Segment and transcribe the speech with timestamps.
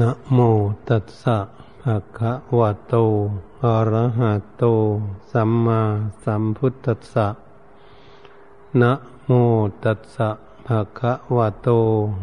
[0.00, 0.38] นะโม
[0.88, 1.38] ตัสสะ
[1.82, 2.94] ภะคะวะโต
[3.62, 4.64] อะระหะโต
[5.32, 5.80] สัมมา
[6.24, 7.28] สัมพุทธัสสะ
[8.80, 8.92] นะ
[9.26, 9.30] โม
[9.84, 10.30] ตัสสะ
[10.66, 11.68] ภะคะวะโต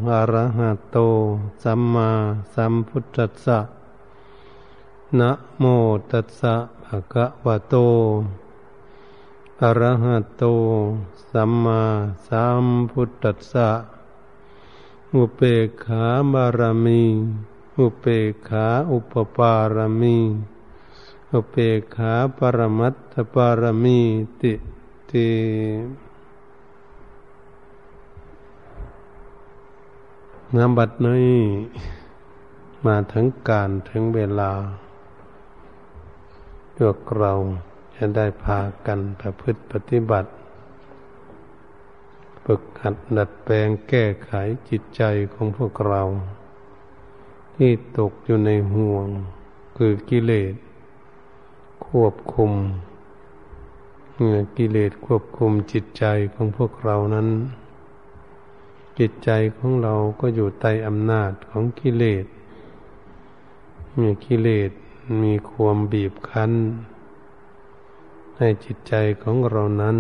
[0.10, 0.98] อะระหะโต
[1.64, 2.10] สัมมา
[2.54, 3.60] สัมพุทธัสสะ
[5.20, 5.66] นะโม
[6.12, 6.56] ตัสสะ
[6.86, 7.76] ภะคะวะโต
[9.62, 10.44] อะระหะโต
[11.32, 11.82] สัมมา
[12.28, 13.70] สัมพุทธัสสะ
[15.16, 15.42] อุเป
[15.84, 17.04] ขาบารมี
[17.80, 18.06] อุเป
[18.50, 20.18] ขาอุปปารมี
[21.34, 21.56] อุเป
[21.96, 24.00] ขาปรมัตถปารมี
[24.42, 24.54] ติ
[25.12, 25.30] ติ
[30.56, 31.40] งามบัดนี้
[32.86, 34.52] มาถึงการถึงเวลา
[36.78, 37.34] พวกเรา
[37.96, 40.30] จะได้พากันประพฤติปฏิบัติ
[42.44, 44.32] ฝึกหัดดัดแปลงแก้ไข
[44.70, 45.02] จิตใจ
[45.34, 46.02] ของพวกเรา
[47.62, 49.08] ที่ตกอยู่ในห่วง
[49.78, 50.54] คือกิเลส
[51.88, 52.52] ควบคุม
[54.58, 57.28] กิเลสควบคุมจิตใจของพวกเรานั้น
[59.00, 62.26] จิตใจของเราก็อยู่ใต้อำนาจของกิเลส
[63.98, 64.72] มื่อกิเลส
[65.24, 66.52] มีความบีบคั้น
[68.38, 69.98] ให้จิตใจของเรานั้น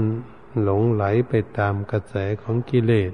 [0.63, 3.13] หลงไหลไปตามกระแสของกิเลส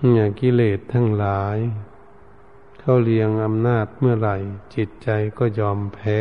[0.00, 1.56] เนี่ยกิเลสทั้งหลาย
[2.86, 4.36] เข้าเรียงอำนาจเมื่อไหร่
[4.74, 6.20] จิตใจก็ยอมแพ้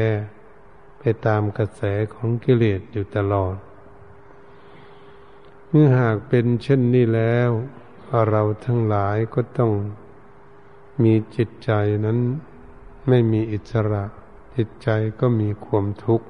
[1.00, 1.82] ไปตามกระแส
[2.14, 3.56] ของกิเลสอยู่ตลอด
[5.70, 7.50] เมื่อหากเป็นเช่นนี้แล้ว
[8.30, 9.72] เราทั้งหลายก็ต้อง
[11.04, 11.72] มีจิตใจ
[12.06, 12.20] นั้น
[13.08, 14.04] ไม่มีอิสระ
[14.56, 14.90] จิตใจ
[15.20, 16.28] ก็มีความทุกข์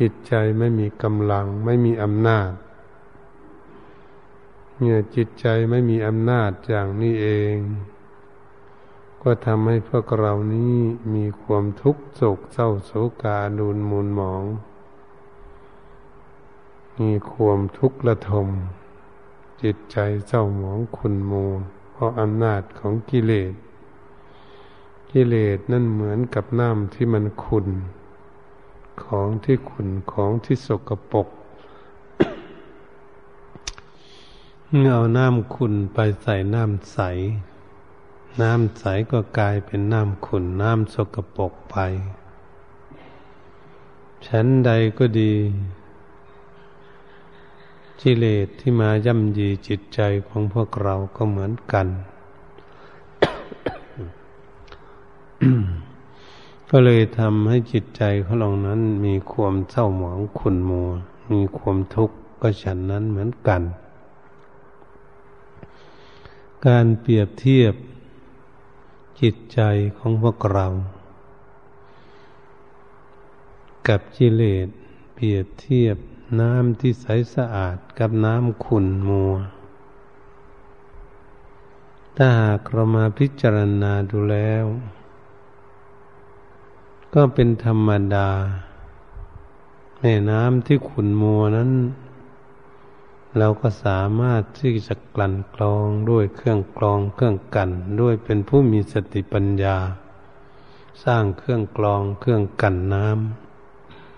[0.00, 2.50] จิตใจไม่มีกำลัง ไม่มีอำนาจ
[4.78, 7.56] เนี่ยจิตใจไม่มีอำนาจอย่างนี้เอง
[9.26, 10.74] ก็ทำให้พวกเรานี้
[11.14, 14.44] มีความทุกข์โศกเศร้าโศกาดูนมูลหมอง
[17.00, 18.48] มีความทุกข์ระทม
[19.62, 19.96] จิตใจ
[20.26, 21.32] เศร้าหมองขุนโม
[21.90, 23.52] เพราะอำนาจของกิเลส
[25.10, 27.68] กิเลสนั่นเหมือนกับน้ำที่มันขุน
[29.04, 31.28] ของที่ขุนของที่สกปรก
[34.90, 37.00] เอาน้ำขุนไปใส่น้ำใส
[38.42, 41.76] น้ำใสก็กลายเป็นน้ำขุ่นน้ำสกปรกไป
[44.26, 45.32] ชั้นใดก็ดี
[48.00, 51.86] กิเลสที่มาย่ำยีจิตใจของพวกเราก็เหมือนกัน
[56.70, 60.88] ก็เลยทำให้จิตใจของเรานั้นมีความเศร้าหมองขุ่นมัว
[61.32, 63.62] มีความทุกข์ก็ฉันนั้นเหมือนกัน
[66.66, 67.74] การเปรียบเทียบ
[69.20, 69.60] จิตใจ
[69.96, 70.66] ของพวกเรา
[73.88, 74.68] กับกิเลส
[75.14, 75.96] เปรียบเทียบ
[76.40, 79.32] น้ำที่ใสสะอาดกับน้ำขุ่นมัว
[82.16, 84.64] ถ้าหากเรามาพิจารณาดูแล้ว
[87.14, 88.30] ก็เป็นธรรมดา
[89.98, 91.70] แม่น้ำที่ขุนมัวนั้น
[93.38, 99.76] เราก็สามารถที่จะกลั่นกรองด้วยเครื่องกรองเครื่องกันด้วยเป็นผู้มีสติปัญญา
[101.04, 103.08] สร้างเครื่องกรองเครื่องกันน้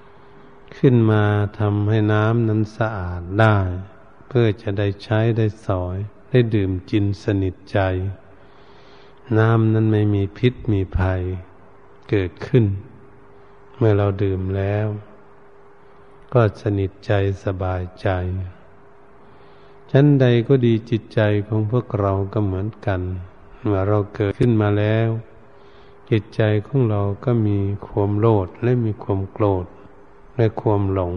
[0.02, 1.24] ำขึ้นมา
[1.58, 3.56] ทำให้น้ำนั้นสะอาดได้
[4.28, 5.96] เพื่อจะได้ใช้ได้สอย
[6.30, 7.78] ได้ดื่มจินสนิทใจ
[9.38, 11.22] น้ำนั้นไม่มีพิษมีภัย
[12.10, 12.64] เกิดขึ้น
[13.76, 14.86] เมื่อเราดื่มแล้ว
[16.32, 17.12] ก็สนิทใจ
[17.44, 18.08] สบายใจ
[19.90, 23.00] ชั้นใดก็ดีจิตใจของพวกเราก็เหมือนกัน
[23.60, 25.08] เมื่อเราเกิดขึ้นมาแล้ว
[26.10, 29.66] จิตใจของเราก็มีความโลดและมีความโกรธ
[30.36, 31.14] และความหลง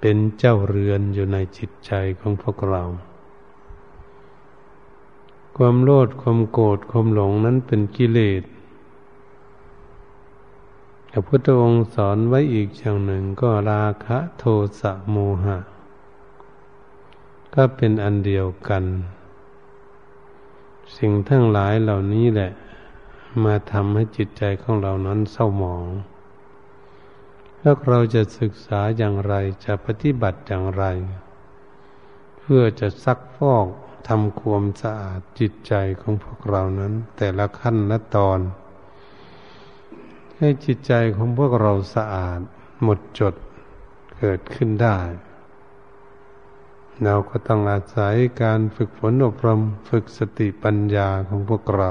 [0.00, 2.82] เป็นเจ้าเรือนอยู่ในจิตใจของพวกเรา
[5.56, 8.42] ความโลดความโกรธความหลงนั้นเป็นกิเลส
[11.10, 14.44] พระพุทธองค์สอนไว้อีกอย่างหนึ่งก็ราคะโท
[14.80, 15.58] สะโมหะ
[17.54, 18.84] ก็เป็นอันเดียวกัน
[20.96, 22.52] สิ่งทั้งหลายเหล่านี้แหละ
[23.44, 25.86] มาทำให้จิตใจของเรานั้นเศร้าหมอง
[27.60, 29.34] แล้วเราจะศึกษาอย่างไร
[29.64, 30.84] จะปฏิบัติอย่างไร
[32.38, 33.66] เพื่อจะซักฟอก
[34.08, 38.40] ทำความสะอาดจิตใจของพวกเรานั้น แต่ละขั้นละตอน
[40.36, 42.40] ให้จิตใจของพวกเราสะอาด
[42.82, 43.34] หมดจด
[44.18, 44.98] เกิดขึ้นได้
[47.02, 51.90] เราก็ต้องอาศัยการฝึกฝนอบรมฝึกสติปัญญาของพวกเรา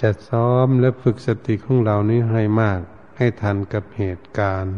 [0.00, 2.80] จะซ้อมและฝึกสติของเรานี้ให้มาก
[3.16, 4.76] ให้ทันกับเหตุการณ์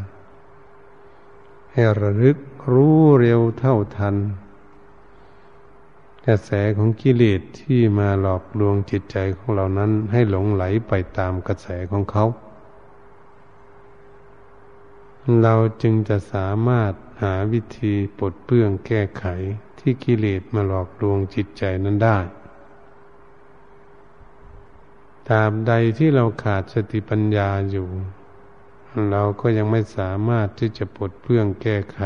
[1.73, 2.37] ให้ระลึก
[2.73, 4.17] รู้เร็วเท่าทัน
[6.27, 12.25] กระแสของกิเลสที่มาหลอกลวงจิตใจของเรานั้นให้หลงไหลไปตามกระแสของเขา
[15.43, 16.93] เราจึงจะสามารถ
[17.23, 19.25] หาวิธีปลดเปลื้องแก้ไข
[19.79, 22.19] ที่กิเลสมาหลอกลวงจิตใจนั้นได้
[25.29, 27.89] ตราบใดที่เราขาดสติปัญญาอยู่
[29.11, 32.01] เราก็ยังไม่สามารถที่จะปลดเปลื้องแก้ไข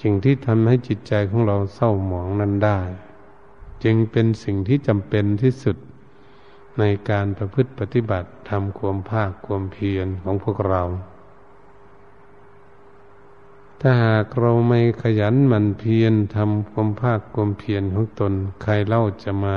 [0.00, 2.80] สิ่งที่ทำให้จิตใจของเราเศร้าหมองนั้นได้
[3.84, 5.76] จึงเป็นสิ่งที่จำเป็นที่สุด
[6.78, 10.82] ในการประพฤติปฏิบัติทำความภาคความเพียรของพวกเรา
[13.80, 18.32] ถ้าหากเราไม่ขยันหมั่นเพียรทำความภาคความเพียรของตน
[18.62, 19.56] ใครเล่าจะมา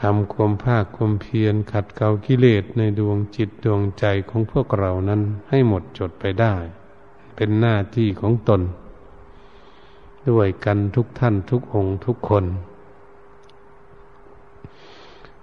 [0.00, 6.54] ทำความภาคความเพียรขัดเกลากิเลสในดวงจิตดวงใจของพวกเรานั้นให้หมดจดไปได้
[7.36, 8.62] เป็นหน้าที่ของตน
[10.30, 12.44] ด้วยกันทุกท่านทุกองค์ทุกคน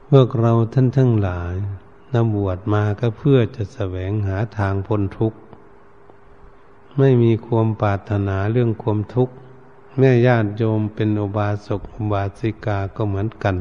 [0.09, 1.53] พวกเราท่านทั้งหลาย
[2.13, 5.39] นำบวชมาก็เพื่อจะแสวงหาทางพ้นทุกข์
[6.99, 9.33] ไม่มีความปรารถนาเรื่องความทุกข์
[9.97, 13.55] แม่ญาติโยมเป็นอุบาสกอุบาสิกาก็เหมือนกัน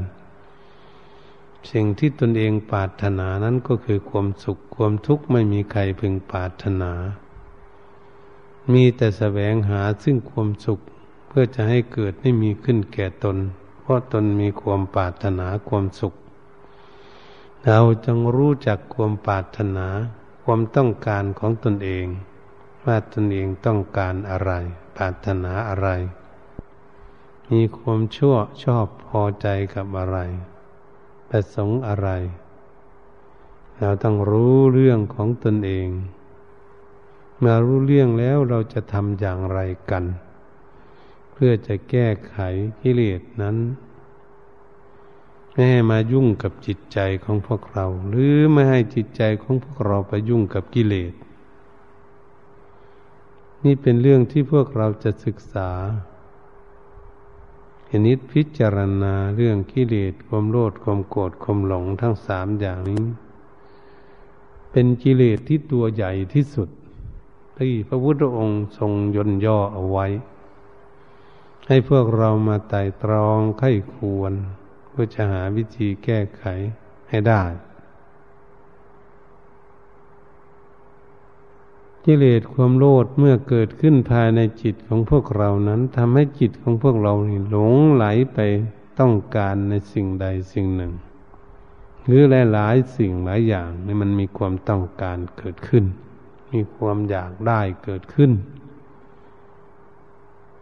[1.71, 6.93] สิ่งที่ตนเองปรารถนานั้นก็คือความสุขความทุกข์ไม่มีใครพึงปรารถนา
[8.73, 10.81] มีแต่แสวงหาซึ่งความสุข
[11.29, 13.37] เพื่อจะให้เกิดให้มีขึ้นแก่ตน
[13.81, 16.15] เพราะตนมีความปรารถนาความสุข
[17.67, 19.87] เราจงรู้จักความปรารถนา
[20.45, 22.07] ความต้องการของตนเอง
[22.85, 24.53] ว่าตนเองต้องการอะไร
[24.97, 25.89] ปรารถนาอะไร
[27.51, 30.19] มีความชั่วชอบพอใจกับอะไร
[31.29, 32.09] ประสงค์อะไร
[33.79, 35.89] เราต้องรู้เรื่องของตนเอง
[37.39, 39.59] เมื่อรู้เรื่องแล้วเราจะทำอย่างไร
[39.91, 40.05] กัน
[41.33, 42.37] เพื่อจะแก้ไข
[42.81, 43.57] กิเลสนั้น
[45.53, 51.13] ไม่ให้มายุ่งกับจิตใจของพวกเรา หรือไม่ให้จิตใจของพวกเราไปยุ่งกับกิเลส
[53.65, 55.71] นี่เป็นเรื่องที่พวกเราจะศึกษา
[57.89, 63.05] เห็นิดพิจารณาเรื่องกิเลสความโลภความโกรธความหลงทั้งสามอย่างนี้
[64.73, 66.69] เป็นกิเลสที่ตัวใหญ่ที่สุด
[67.59, 70.07] ที่พระพุทธองค์ทรงยนย่อเอาไว้
[71.69, 74.33] ให้พวกเรามาไต่ตรองไข้ควร
[74.89, 76.45] เพื่อจะหาวิธีแก้ไข
[77.09, 77.43] ให้ได้
[82.05, 87.13] กิเลสความโลภเมื่อเกิดขึ้นภายในจิตของพวกเรานั้นทำให้จิตของพวกเรา
[87.51, 88.05] หลงไหล
[88.35, 88.39] ไป
[89.01, 90.93] ต้องการในสิ่งใดสิ่งหนึ่ง
[92.07, 95.85] หรือหลายๆสิ่งหลายอย่างนี่มันมีความต้องการเกิดขึ้น
[96.53, 98.33] มีความอยากได้เกิดขึ้น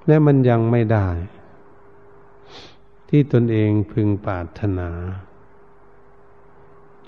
[0.07, 1.09] และมันยังไม่ได้
[3.09, 4.89] ที่ตนเองพึงปรารถนา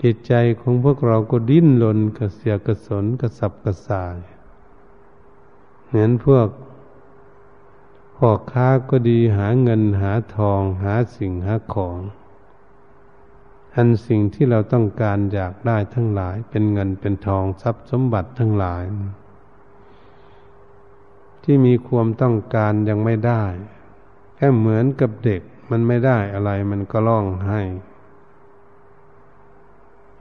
[0.03, 4.17] จิตใจของพวกเราก็ดิ้นรนกระเสียกระสนกระสับกระส่าย
[5.87, 6.47] เหมือนพวก
[8.15, 11.99] พ่อค้าก็ดีหาเงินหาทองหาสิ่งหาของ
[13.75, 18.83] อันสิ่งที่เราต้องการอยากได้ทั้งหลาย เป็นเงินเป็นทองทรัพย์สมบัติทั้งหลาย
[21.43, 23.43] ที่มีความต้องการยังไม่ได้
[24.35, 27.61] แค่เหมือนกับเด็กมันไม่ได้อะไรมันก็ร้องไห้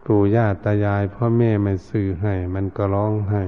[0.05, 3.43] ปู่ย่าตายายพ่อแม่ไม่ซื้อให้ มันก็ร้องไห้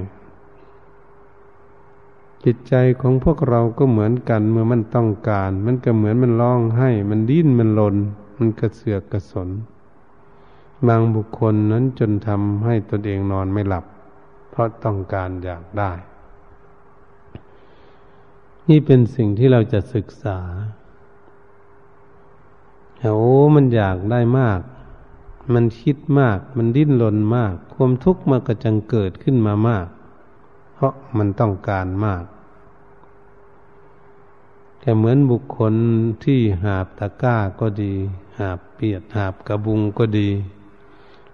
[2.43, 7.95] จิตใจของพวกเราก็เหมือนกันเมื่อมันต้องการ มันก็เหมือนมันร้องไห้ มันดิ้นมันลน
[8.37, 9.49] มันกระเสือกกระสน
[10.87, 13.85] บางบุคคลนั้นจนทำให้ตนเองนอนไม่หลับ
[14.49, 15.91] เพราะต้องการอยากได้
[18.69, 20.39] นี่เป็นสิ่งที่เราจะศึกษา
[22.99, 23.17] โอ้
[23.55, 24.59] มันอยากได้มาก
[25.53, 29.87] มันคิดมาก มันดิ้นรนมาก ความทุกข์มันก็จังเกิดขึ้นมามาก
[30.73, 32.23] เพราะมันต้องการมาก
[34.79, 35.73] แต่เหมือนบุคคล
[36.23, 37.93] ที่หาบตะก้าก็ดี
[38.39, 40.29] หาบเปียดหาบกระบุงก็ดี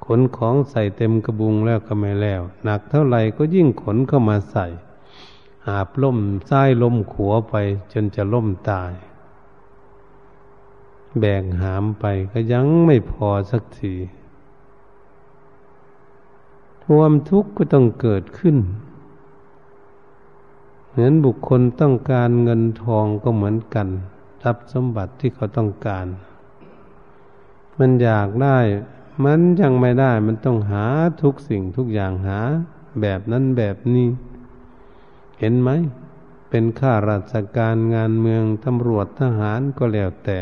[0.05, 4.67] ขนของใส่เต็มกระบุงแล้วก็ไม่แล้ว หนักเท่าไหร่ก็ยิ่งขนเข้ามาใส่
[5.67, 7.55] หาบล่มซ้ายล่มขัวไป
[7.93, 8.91] จนจะล่มตาย
[11.19, 13.95] แบกหามไปก็ยังไม่พอสักที
[16.83, 18.57] ความทุกข์ก็ต้องเกิดขึ้น
[20.89, 23.87] เหมือนบุคคลต้องการเงินทองก็เหมือนกัน
[24.41, 26.07] ทรัพย์สมบัติที่เขาต้องการ
[27.79, 28.59] มันอยากได้
[29.25, 30.85] มันยังไม่ได้ มันต้องหา
[31.21, 32.39] ทุกสิ่งทุกอย่างหา
[33.01, 34.07] แบบนั้นแบบนี้
[35.39, 35.69] เห็นไหม
[36.49, 40.39] เป็นข้าราชการงานเมืองตำรวจทหารก็แล้วแต่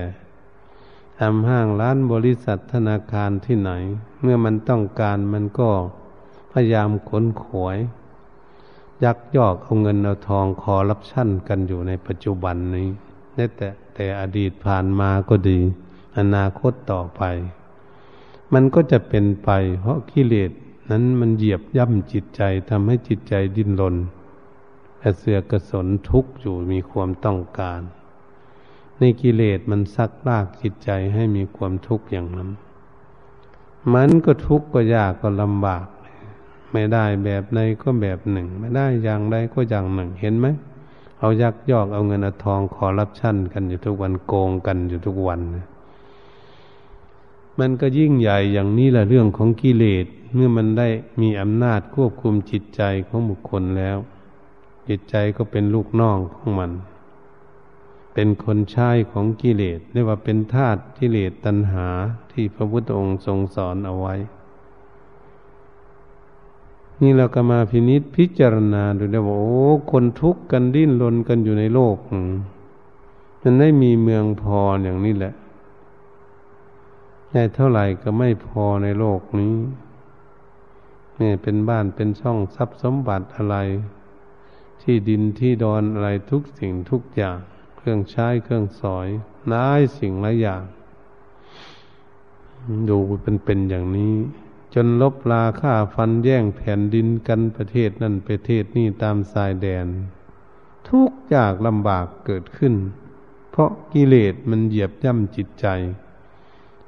[1.19, 3.71] ทำห้างร้านบริษัทธนาคารที่ไหน
[4.21, 5.69] เมื่อมันต้องการมันก็
[6.51, 7.77] พยายามขนขวย
[9.03, 12.87] ยักยอกเอาเงินเอาทองคอรับชั่นกันอยู่ในปัจจุบันนี้
[13.33, 15.59] แต่แต่อดีตผ่านมาก็ดี
[16.17, 17.21] อนาคตต่อไป
[18.53, 20.51] มันก็จะเป็นไป เพราะกิเลส
[20.89, 23.95] นั้นมันเหยียบย่ำจิตใจทำให้จิตใจดิ้นรน
[25.01, 27.81] กระเสือกกระสนทุกข์อยู่มีความต้องการ
[28.99, 32.49] ในกิเลสมันซักลากจิตใจให้มีความทุกข์อย่างนั้น
[33.93, 35.85] มันก็ทุกข์ก็ยากก็ลำบาก
[36.71, 40.47] ไม่ได้แบบใดก็แบบหนึ่ง ไม่ได้อย่างใดก็อย่างหนึ่ง เห็นไหม
[41.19, 45.41] เอายักยอกเอาเงินเอาทองขอรับชั่นกันอยู่ทุกวันโกงกันอยู่ทุกวัน
[47.59, 50.87] มันก็ยิ่งใหญ่อย่างนี้แหละเรื่องของกิเลส เมื่อมันได้
[51.21, 53.97] มีอำนาจควบคุมจิตใจของบุคคลแล้ว
[54.87, 56.71] จิตใจก็เป็นลูกน้องของมัน
[58.19, 61.87] เป็นคนใช้ของกิเลสเรียกว่าเป็นธาตุกิเลสตัณหา
[62.31, 64.15] ที่พระพุทธองค์ทรงสอนเอาไว้
[67.01, 71.97] นี่เราก็มาพินิษพิจารณาดูได้ว่าโอ้คนทุกข์กันดิ้นรนกันอยู่ในโลก
[73.41, 75.33] มันได้มีเมืองพออย่างนี้แหละ
[77.29, 79.55] ใหญ่เท่าไหร่ก็ไม่พอในโลกนี้
[81.21, 83.55] นี่เป็นบ้านเป็นช่องทรัพย์สมบัติอะไร
[84.81, 87.39] ที่ดินที่ดอนอะไรทุกสิ่งทุกอย่าง
[87.87, 89.07] รื่องใช้เครื่องสอย
[89.53, 90.63] น้ายสิ่งหลายอย่าง
[92.89, 94.15] ดูเป็นเป็นอย่างนี้
[94.73, 99.87] จนลบลาฆ่าฟันแย่งแผ่นดินกันประเทศนั่นประเทศนี่ตามสายแดน
[100.87, 102.73] ทุกยากลำบากเกิดขึ้น
[103.49, 105.67] เพราะกิเลสมันเหยียบย่ำจิตใจ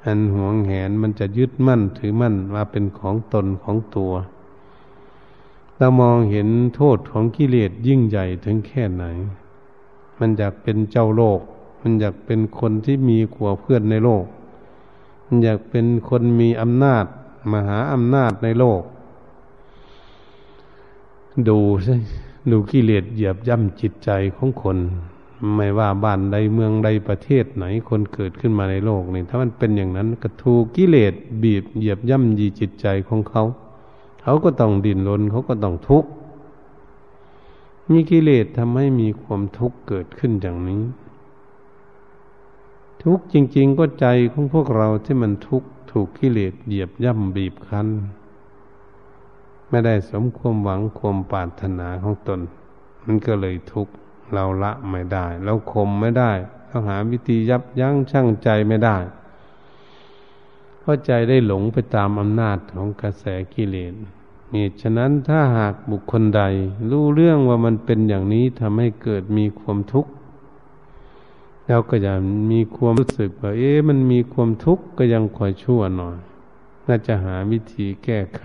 [0.06, 4.14] อันหวงแหนมันจะยึดมั่นถือมั่นมาเป็นของตนของตัว
[5.78, 9.06] เรามองเห็นโทษของกิเลสยิ่งใหญ่ถึงแค่ไหน
[10.20, 11.40] มันอยากเป็นเจ้าโลก
[11.82, 14.26] มันอยากเป็นคนที่มีขัวเพื่อนในโลก
[15.26, 17.06] มันอยากเป็นคนมีอำนาจ
[17.52, 18.82] มหาอำนาจในโลก
[21.48, 21.96] ดูสิ
[22.52, 24.78] ดูกิเลสเหยียบย่ำจิตใจของคน
[25.56, 33.44] ไม่ว่าบ้านใดเมืองใดประเทศไหนคนเกิดขึ้นมาในโลกนี่ถ้ามันเป็นอย่างนั้นกระทูกิเลสบีบเหยียบย่ำยีจิตใจของเขา
[34.22, 36.10] เขาก็ต้องดิ้นรนเขาก็ต้องทุกข์
[37.92, 40.84] มีกิเลสทำให้มีความทุกข์เกิดขึ้นอย่างนี้
[43.04, 47.88] ทุกข์จริง ๆ ก็ใจของพวกเราที่มันทุกข์ถูกกิเลสเหยียบย่ำบีบคั้น
[49.70, 52.40] ไม่ได้สมความหวังความปรารถนาของตน
[53.06, 53.94] มันก็เลยทุกข์
[54.34, 56.32] เราละไม่ได้ เราขมไม่ได้
[56.68, 58.98] เราหาวิธียับยั้งชั่งใจไม่ได้
[60.80, 63.94] เพราะใจได้หลงไปตามอำนาจของกระแสกิเลส
[64.54, 66.42] นี่ฉะนั้นถ้าหากบุคคลใด
[66.90, 70.12] รู้เรื่องว่ามันเป็นอย่างนี้ทำให้เกิดมีความทุกข์
[71.68, 72.14] แล้วก็จะ
[72.52, 76.18] มีความรู้สึกว่าเอ๊ะมันมีความทุกข์ก็ยังคอยชั่วหน่อย
[76.88, 78.44] น่าจะหาวิธีแก้ไข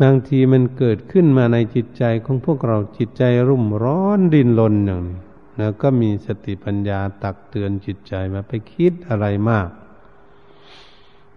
[0.00, 5.18] บางทีมันเกิดขึ้นมาในจิตใจของพวกเราจิตใจรุ่มร้อนดินรนอย่างนี้
[5.58, 9.68] แล้วก็มีสติปัญญาตักเตือนจิตใจมาไปคิดอะไรมาก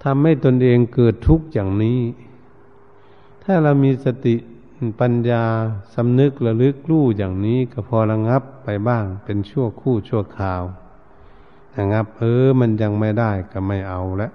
[0.04, 2.00] ทำให้ตนเองเกิดทุกข์อย่างนี้
[3.50, 4.36] ถ้าเรามีสติ
[5.00, 5.44] ปัญญา
[5.96, 10.64] สำนึกระลึกรู้อย่างนี้ก็พอระงับไปบ้างเป็นชั่วคู่ชั่วคราว
[11.78, 14.32] ระงับเออมันยังไม่ได้ก็ไม่เอาแล้ว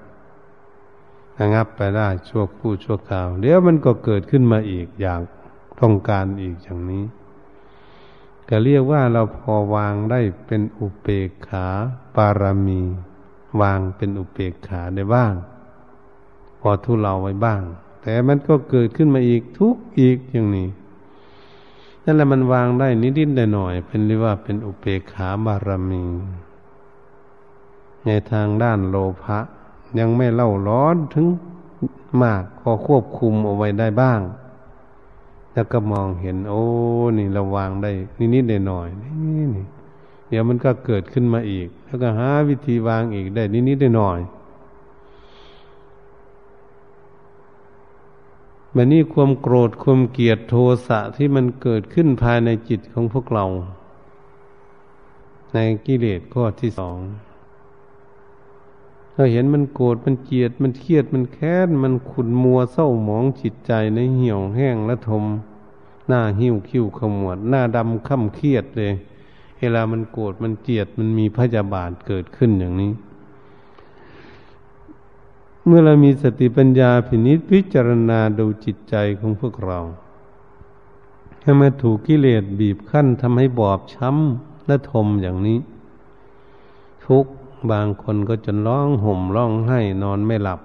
[1.38, 5.20] ระงับไปได้ชั่วคู่ชั่วคราวเดี๋ยวมันก็เกิดขึ้นมาอีกอย่าง
[5.80, 7.04] ต้องการอีกอย่างนี้
[8.48, 11.66] ก็เรียกว่าเราพอวางได้เป็นอุเปกขา
[12.16, 12.82] ปารมี
[13.60, 15.34] วางเป็นอุเปกขาได้บ้าง
[16.60, 17.62] พอทุเราไว้บ้าง
[18.02, 20.68] แต่มันก็เกิดขึ้นมาอีกทุกอีกอย่างนี้
[22.04, 26.04] นั่นแหละมันวางได้นิดๆหน่อยๆเป็นเรียกว่าเป็นอุเบกขาบารมี
[28.06, 29.38] ในทางด้านโลภะ
[29.98, 31.26] ยังไม่เล่าร้อนถึง
[32.22, 34.20] มากพอควบคุมเอาไว้ได้บ้าง
[35.52, 36.62] แล้วก็มองเห็น โอ้
[37.18, 37.90] นี่เราวางได้
[38.34, 39.66] นิดๆหน่อยๆนี่นี่
[40.28, 44.41] เดี๋ยวมันก็เกิดขึ้นมาอีก แล้วก็หาวิธีวางอีกได้นิดๆหน่อยๆ
[48.76, 50.54] มันนี่ความโกรธความเกลียดโท
[50.86, 53.46] สะที่มันเกิดขึ้นภายในจิตของพวกเรา
[55.52, 56.98] ในกิเลสข้อที่สอง
[59.14, 65.24] เราเห็นมันโกรธมันเกลียดมันเครียดมันแค้นมันขุนมัวเศร้าหมองจิตใจในเหี่ยวแห้งและทม
[66.08, 68.92] หน้าหิ้วคิ้วขมวด หน้าดำค่ำเครียดเลย
[69.58, 72.92] เวลามันโกรธมันเจียดมันมีพยาบาทเกิดขึ้นอย่างนี้
[75.66, 79.78] เมื่อเรามีสติปัญญาพินิจพิจารณาดูจิตใจของพวกเรา
[81.42, 85.58] ถ้ามาถูกกิเลสบีบคั้นทำให้บอบช้ำและทมอย่างนี้
[87.06, 87.26] ทุก
[87.70, 90.60] บางคนก็จนร้องห่มร้องไห้นอนไม่หลับ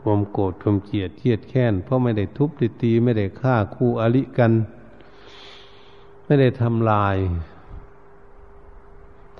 [0.00, 2.50] ความโกรธความเกลียดเครียดแค้นเพราะไม่ได้ทุบ
[2.82, 4.52] ตีไม่ได้ฆ่าคู่อริกัน
[6.24, 7.16] ไม่ได้ทำลาย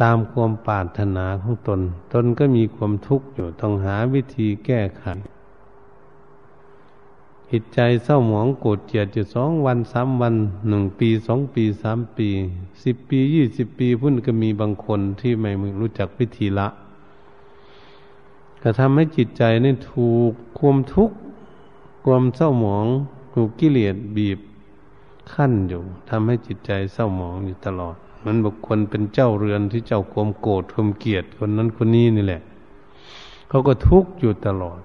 [0.02, 1.80] ตามความปรารถนาของตน
[2.12, 5.04] ตนก็มีความทุกข์อยู่ต้องหาวิธีแก้ไข
[7.50, 10.34] จิตใจเศร้าหมองโกรธเกลียดอยู่สองวันสามวัน
[10.68, 12.28] หนึ่งปีสองปีสามปี
[12.84, 16.68] สิบปียี่สิบปีพุ่นก็มีบางคนที่ไม่รู้จักวิธีละ
[18.62, 21.16] ก็ทำให้จิตใจนี่ถูกความทุกข์
[22.06, 22.86] ความเศร้าหมอง
[23.34, 24.38] ถูกกิเลสบีบ
[25.32, 32.42] ขั้นอยู่ทำให้จิตใจเศร้าหมองอยู่ตลอด มันบุคคลเป็นเจ้าเรือนที่เจ้าความโกรธความเกลียดคนนั้นคนนี้นี่แหละ
[33.48, 34.80] เขาก็ทุกข์อยู่ตลอด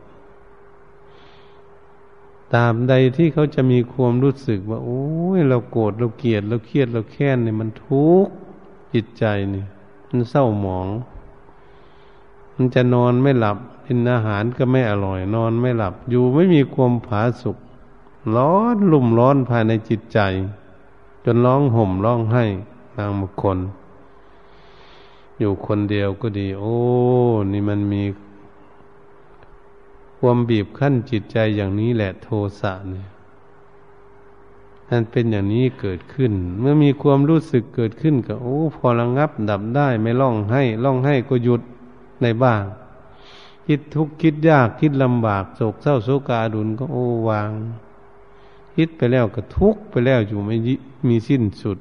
[2.55, 5.05] ตามใดที่เขาจะมีความรู้สึกว่า โอ้
[5.37, 8.33] ยเราโกรธเราเกลียดเราเครียดเราแค้นเนี่ยมันทุกข์
[8.93, 9.63] จิตใจนี่
[10.09, 10.87] มันเศร้าหมอง
[12.55, 17.57] มันจะนอนไม่หลับกินอาหารก็ไม่อร่อย นอนไม่หลับ อยู่ไม่มีความผาสุก
[18.35, 20.19] ร้อนลุ่มร้อนภายในจิตใจ
[21.25, 22.45] จนร้องห่มร้องไห้
[22.97, 23.57] บางบุคคล
[25.39, 26.75] อยู่คนเดียวก็ดี โอ้
[27.51, 28.03] นี่มันมี
[30.19, 32.27] ความบีบคั้นจิตใจอย่างนี้แหละโท
[32.59, 33.07] สะเนี่ย
[34.89, 41.61] มันเป็นอย่างนี้เกิดขึ้น เมื่อมีความรู้สึกเกิดขึ้นก็โอ้ พอระงับดับได้ไม่ร้องให้ร้องให้ก็หยุด
[42.21, 42.63] ในบ้าง
[43.67, 47.51] คิดทุกข์คิดยากคิดลำบากโศกเศร้าโศกาดุนก็โอ้วาง
[48.75, 50.55] คิดไปแล้วก็ทุกข์ไปแล้วอยู่ไม่
[51.07, 51.77] มีสิ้นสุด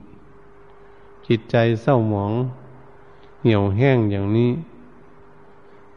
[1.27, 2.33] จิตใจเศร้าหมอง
[3.43, 4.51] เหี่ยวแห้งอย่างนี้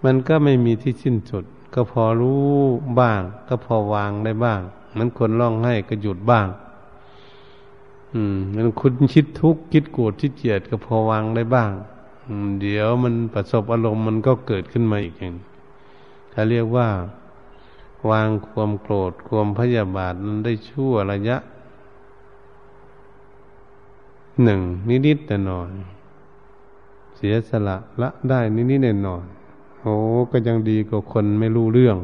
[0.03, 2.43] มันก็ไม่มีที่สิ้นสุด ก็พอรู้
[2.99, 4.61] บ้าง ก็พอวางได้บ้าง
[4.97, 6.47] มันคนร้องให้ก็หยุดบ้าง
[8.13, 11.71] อืมมันคุณคิดทุกข์คิดโกรธที่เจียดก็พอวางได้บ้าง
[12.27, 15.35] อืม เดี๋ยวมันประสบอารมณ์มันก็เกิดขึ้นมาอีกอย่าง
[16.31, 16.89] เขาเรียกว่า
[18.09, 21.37] วางความโกรธความพยาบาทนั้นได้ชั่วระยะ
[24.43, 24.61] หนึ่ง
[25.07, 25.71] นิดๆแต่หน่อย
[27.15, 29.23] เสียสละละได้นิดๆหน่อย
[29.79, 29.95] โอ้
[30.31, 31.97] ก็ยังดีกว่าคนไม่รู้เรื่อง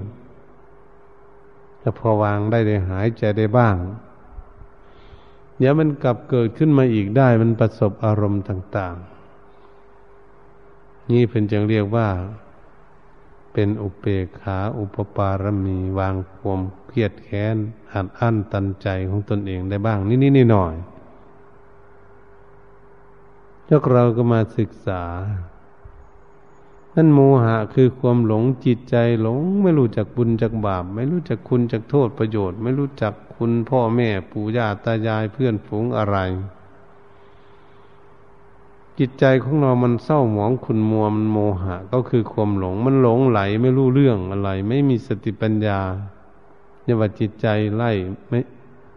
[1.79, 3.75] แต่พอวางได้ได้หายใจได้บ้าง
[5.57, 8.95] เดี๋ยวมันกลับเกิดขึ้นมาอีกได้มันประสบอารมณ์ต่าง
[10.23, 12.07] ๆ นี่เป็นจึงเรียกว่า
[13.53, 17.55] เป็นอุเปกขาอุปปารมีวางความเครียดแค้น
[17.91, 20.94] อัดอั้นตันใจของตนเองได้บ้างนิดๆหน่อยๆ
[23.67, 25.03] พวกเราก็มาศึกษา
[26.95, 36.17] นั่นโมหะคือความหลงจิตใจหลง ไม่รู้จักบุญจักบาป ไม่รู้จักคุณจักโทษประโยชน์ ไม่รู้จักคุณพ่อแม่ปู่ย่าตายายเพื่อนฝูงอะไร
[38.99, 45.79] จิตใจของเรามันเศร้าหมองคุณมัวมันโมหะ ก็คือความหลง มันหลงไหลไม่รู้เรื่องอะไร ไม่มีสติปัญญา
[46.83, 47.91] เนี่ยว่าจิตใจไล่
[48.29, 48.39] ไม่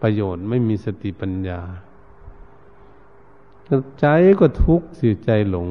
[0.02, 1.60] ประโยชน์ไม่มีสติปัญญา
[4.00, 4.06] ใจ
[4.40, 5.68] ก็ทุกข์สิใจหลง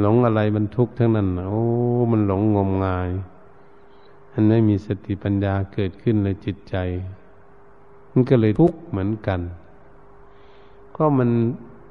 [0.00, 1.62] หลงอะไรมันทุกข์ทั้งนั้นโอ้
[2.12, 3.10] มันหลงงมงาย
[4.32, 6.76] มันไม่มีสติปัญญาเกิดขึ้นเลยจิตใจ
[8.10, 9.40] มันก็เลยทุกข์เหมือนกัน
[10.96, 11.30] ก็มัน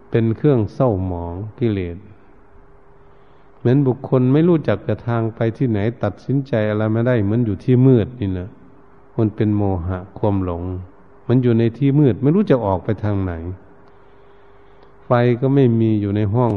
[0.10, 1.98] เป็นเครื่องเศร้าหมองกิเลส
[3.58, 8.50] เหมือนบุคคลไม่รู้จักจะทางไปที่ไหนตัดสินใจอะไรไม่ได้เหมือนอยู่ที่มืดนี่นะ
[9.18, 10.64] มันเป็นโมหะความหลง
[11.28, 13.34] มันอยู่ในที่มืดไม่รู้จะออกไปทางไหน
[15.06, 15.12] ไฟ
[15.42, 16.54] ก็ไม่มีอยู่ในห้อง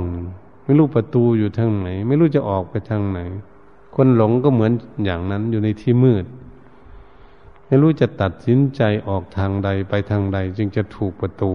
[0.65, 3.21] ไม่รู้ประตูอยู่ทางไหน ไม่รู้จะออกไปทางไหน
[3.95, 4.73] คนหลงก็เหมือน
[5.05, 6.25] อย่างนั้นอยู่ในที่มืด
[7.67, 11.53] ไม่รู้จะตัดสินใจออกทางใดไปทางใด จึงจะถูกประตู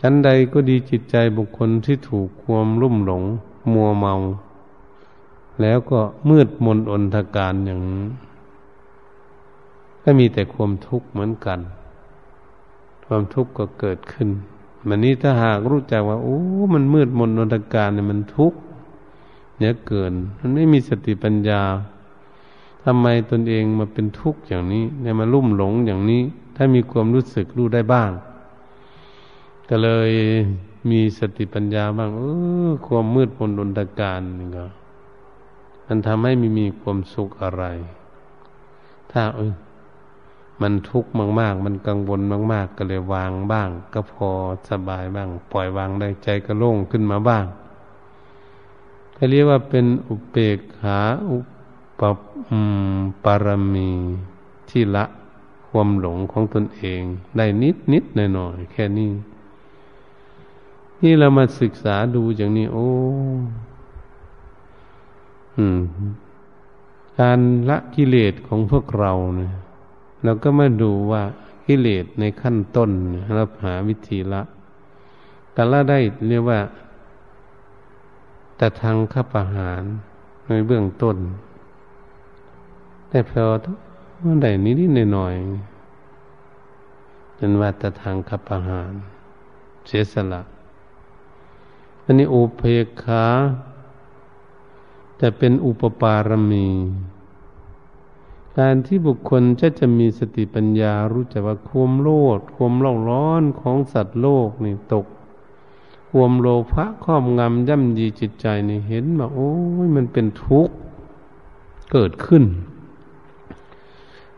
[0.00, 3.22] ชั้นใดก็ดีจิตใจบุคคลที่ถูกความรุ่มหลง
[3.72, 4.14] มัวเมา
[5.60, 7.80] แล้วก็มืดมนอนทการอย่าง
[10.04, 11.60] ก็มีแต่ความทุกข์เหมือนกัน
[13.04, 14.28] ความทุกข์ก็เกิดขึ้น
[14.88, 16.38] มันนี้ถ้าหากรู้จักว่า โอ้
[16.74, 18.58] มันมืดมนอนตการเนี่ยมันทุกข์
[19.58, 21.62] เนี่ยเกิน มันไม่มีสติปัญญา
[22.84, 26.22] ทำไมตนเองมาเป็นทุกข์อย่างนี้เนี่ยมาลุ่มหลงอย่างนี้
[26.56, 28.10] ถ้ามีความรู้สึกรู้ได้บ้าง
[29.68, 30.10] ก็เลย
[30.90, 32.22] มีสติปัญญาบ้าง เอ
[32.68, 34.64] อ ความมืดมนอนตการนี่ก็
[35.86, 37.64] มันทำให้ไม่มีความสุขอะไร
[39.12, 39.52] ถ้าเออ
[40.62, 42.20] มันทุกข์มาก ๆ มันกังวล
[42.52, 44.28] มาก ๆ ก็เลยวางบ้าง ก็พอ
[44.70, 47.44] สบายบ้าง ปล่อยวางได้ใจก็โล่งขึ้นมาบ้าง
[49.14, 50.98] เขาเรียกว่าเป็นอุเบกขา
[51.30, 51.38] อุ
[52.00, 52.02] ป
[53.24, 53.90] ปารมี
[54.70, 55.04] ที่ละ
[55.68, 57.00] ความหลงของตนเอง
[57.36, 59.10] ได้นิดนิดหน่อยหน่อยแค่นี้
[61.02, 62.88] นี่เรามาศึกษาดูอย่างนี้ โอ้
[67.18, 69.52] การละกิเลสของพวกเราเนี่ย
[70.24, 71.22] เราก็มาดูว่า
[71.66, 72.90] กิเลสในขั้นต้น
[73.34, 74.42] เราหาวิธีละ
[75.56, 76.60] การละได้เรียกว่า
[78.56, 79.82] แต่ทางข้าประหาร
[80.46, 81.16] ในเบื้องต้น
[83.08, 83.44] แต่พอ
[84.24, 85.34] มันได้นิดนิดหน่อย
[87.36, 88.92] เป็นว่าแต่ทางขับประหาร
[89.86, 90.42] เสียสละ
[92.04, 93.24] อันนี้อุเพกขา
[95.20, 96.66] จะเป็นอุปปารมี
[98.60, 105.06] การที่บุคคลจะจะมีสติปัญญารู้จักว่าความโลดความเล่าร้อนของสัตว์โลกนี่ตก
[106.10, 109.52] ความโลภะครอบงำย่ำยีจิตใจนี่เห็นว่าโอ้
[109.84, 110.74] ยมันเป็นทุกข์
[111.92, 112.44] เกิดขึ้น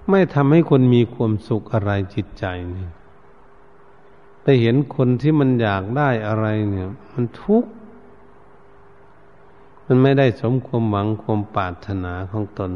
[0.08, 2.90] ไม่ทำให้คนมีความสุขอะไรจิตใจนี่ย
[4.42, 7.70] ไปเห็นคนที่มันอยากได้อะไรเนี่ย มันทุกข์
[9.84, 12.72] มันไม่ได้สมความหวังความปรารถนาของตน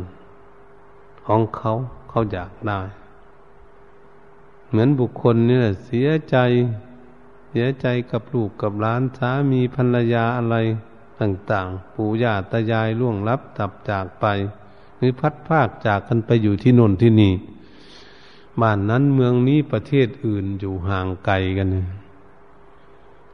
[1.27, 1.73] ของเขา
[2.09, 2.81] เขาอยากได้
[4.69, 6.37] เหมือนบุคคลนี่แหละเสียใจ
[7.49, 10.57] เสียใจกับลูกกับหลานสามีภรรยาอะไร
[11.21, 14.27] ต่างๆ ปู่ย่าตายายล่วงลับตับจากไป
[14.99, 17.33] หรือพัดภาคจากกันไปอยู่ที่นนที่นี่
[18.61, 21.69] บ้านนั้นเมืองนี้ประเทศอื่นอยู่ห่างไกลกัน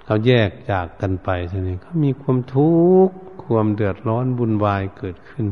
[0.05, 2.73] เขาแยกจากกันไปทีนี้เขามีความทุ
[3.07, 5.47] กข์ความเดือดร้อนบุญวายเกิดขึ้น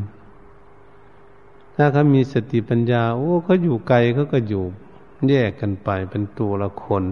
[1.83, 4.63] ถ้าเขามีสติปัญญา โอ้เขาอยู่ไกลเขาก็อยู่
[5.29, 7.03] แยกกันไปเป็นตัวละคน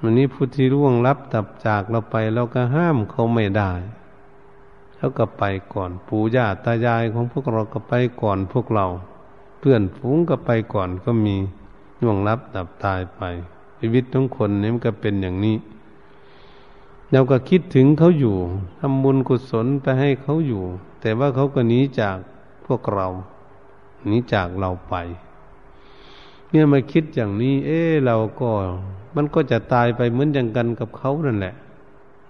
[0.00, 3.70] วันนี้ผู้ที่ร่วงรับตับจากเราไปเราก็ห้ามเขาไม่ได้
[4.96, 5.42] แล้วก็ไป
[5.74, 8.86] ก่อน ปู่ย่าตายายของพวกเราก็ไปก่อนพวกเรา
[9.58, 11.36] เพื่อนฝูงก็ไปก่อนก็มี
[12.02, 13.20] น่วงรับดับตายไป
[13.78, 15.56] ชีวิตทุกคนนี่มันก็เป็นอย่างนี้
[17.12, 18.36] เราก็คิดถึงเขาอยู่
[18.78, 20.62] ทำบุญกุศลไปให้เขาอยู่
[21.00, 22.18] แต่ว่าเขาก็หนีจาก
[22.66, 23.06] พวกเรา
[24.06, 24.94] หนีจากเราไป
[26.50, 28.50] เนี่ยมาคิดอย่างนี้ เอ๊เราก็
[29.16, 31.54] มันก็จะตายไปเหมือนอย่างกันกับเขานั่นแหละ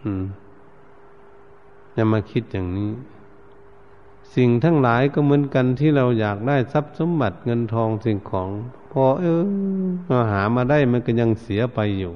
[0.03, 0.25] อืม
[1.95, 2.93] อย่ามาคิดอย่างนี้
[4.35, 8.49] สิ่งทั้งหลายก็เหมือนกันที่เราอยากได้ทรัพย์สมบัติเงินทองสิ่งของ
[8.93, 9.43] พอ เออ
[10.09, 12.13] มาหามาได้มันก็ยังเสียไปอยู่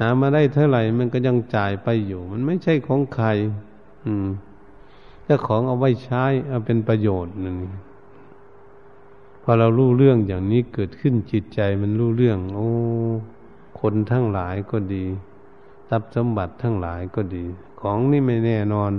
[0.00, 3.26] หามาได้เท่าไหร่มันก็ยังจ่ายไปอยู่ มันไม่ใช่ของใคร
[4.04, 4.28] อืม
[5.30, 7.56] แต่ของเอาไว้ใช้เอาเป็นประโยชน์นั่น
[9.42, 12.68] พอเรารู้เรื่องอย่างนี้เกิดขึ้นจิตใจมันรู้เรื่อง โอ้
[13.80, 15.04] คนทั้งหลายก็ดี
[15.88, 17.44] ทรัพย์สมบัติทั้งหลายก็ดี
[17.80, 18.92] ของนี่ไม่แน่นอน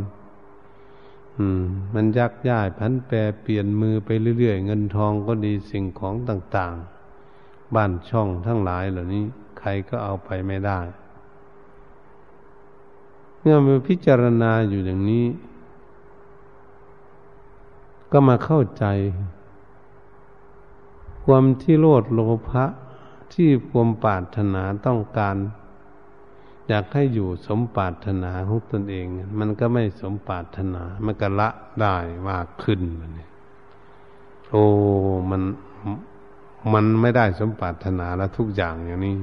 [1.38, 1.62] อืม
[1.94, 9.24] มันยักย้ายพันแปรเปลี่ยนมือไปเรื่อยๆเงินทองก็ดีสิ่งของต่างๆ บ้านช่องทั้งหลายเหล่านี้
[9.60, 10.80] ใครก็เอาไปไม่ได้
[13.40, 15.26] เมื่อมาพิจารณาอยู่อย่างนี้
[18.12, 18.86] ก็มาเข้าใจ
[21.26, 22.20] ความที่โลดโล
[22.50, 22.66] ภะ
[23.34, 25.36] ที่ความปรารถนาต้องการ
[26.68, 29.06] อยากให้อยู่สมปรารถนาของตนเอง
[29.40, 31.50] มันก็ไม่สมปรารถนา มันก็ละ
[31.82, 31.98] ได้
[32.30, 33.12] มากขึ้นมัน
[34.50, 34.64] โอ้
[35.30, 35.42] มัน
[36.74, 39.16] มันไม่ได้สมปรารถนาแล้วทุกอย่างอย่างนี้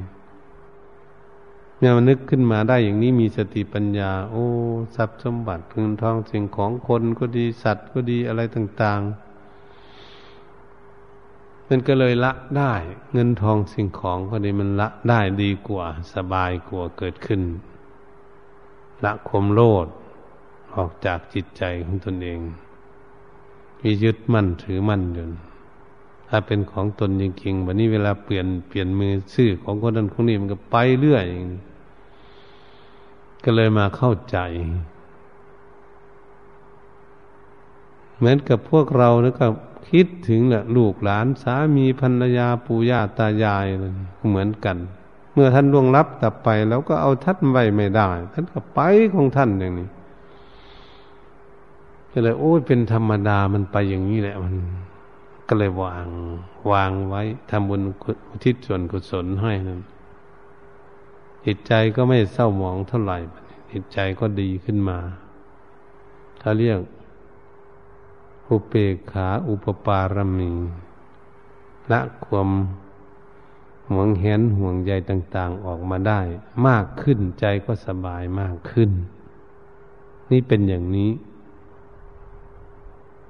[1.78, 4.44] เนี่ยมันนึกขึ้นมาได้อย่างนี้มีสติปัญญา โอ้
[4.96, 9.12] ทรัพย์สมบัติเงินทองสิ่งของคนก็ดีสัตว์ก็ดีอะไรต่าง ๆ
[11.68, 12.72] มันก็เลยละได้
[13.12, 17.40] เงินทองสิ่งของก็ดีมันละได้ดีกว่า สบายกว่าเกิดขึ้น
[19.04, 19.86] ละคมโลด
[20.74, 22.40] ออกจากจิตใจของตนเอง
[23.80, 25.24] มียึดมั่นถือมั่นอยู่
[26.28, 31.24] ถ้าเป็นของตนจริงๆวันนี้เวลาเปลี่ยนเปลี่ยนมือชื่อของคนนั้นคนนี้มันก็ไปเรื่อย
[33.44, 34.38] ก็เลยมาเข้าใจ
[38.16, 39.52] เหมือนกับพวกเรานะครับ
[39.90, 43.66] คิดถึงแหละลูกหลานสามีภรรยาปู่ย่าตายาย
[44.28, 44.76] เหมือนกัน
[45.32, 48.80] เมื่อท่านล่วงลับตับไป แล้วก็เอาท่านไว้ไม่ได้ท่านก็ไป
[49.14, 49.88] ของท่านอย่างนี้
[52.12, 54.54] ก็เลยโอ้ยเป็นธรรมดามันไปอย่างนี้แหละมัน
[55.48, 56.06] ก็เลยวาง
[56.72, 57.82] วางไว้ทำบุญ
[58.30, 59.80] อุทิศส่วนกุศลให้นั่น
[61.46, 63.18] จิตใจก็ไม่เศร้าหมองเท่าไหร่
[63.70, 64.98] จิตใจก็ดีขึ้นมา
[66.40, 66.80] เขาเรียก
[68.48, 70.52] อุเปกขาอุปปารมี
[71.92, 72.48] ละความ
[73.90, 76.20] ห่วงแหนห่วงใยต่าง ๆออกมาได้
[76.66, 78.90] มากขึ้นใจก็สบายมากขึ้น
[80.30, 81.10] นี่เป็นอย่างนี้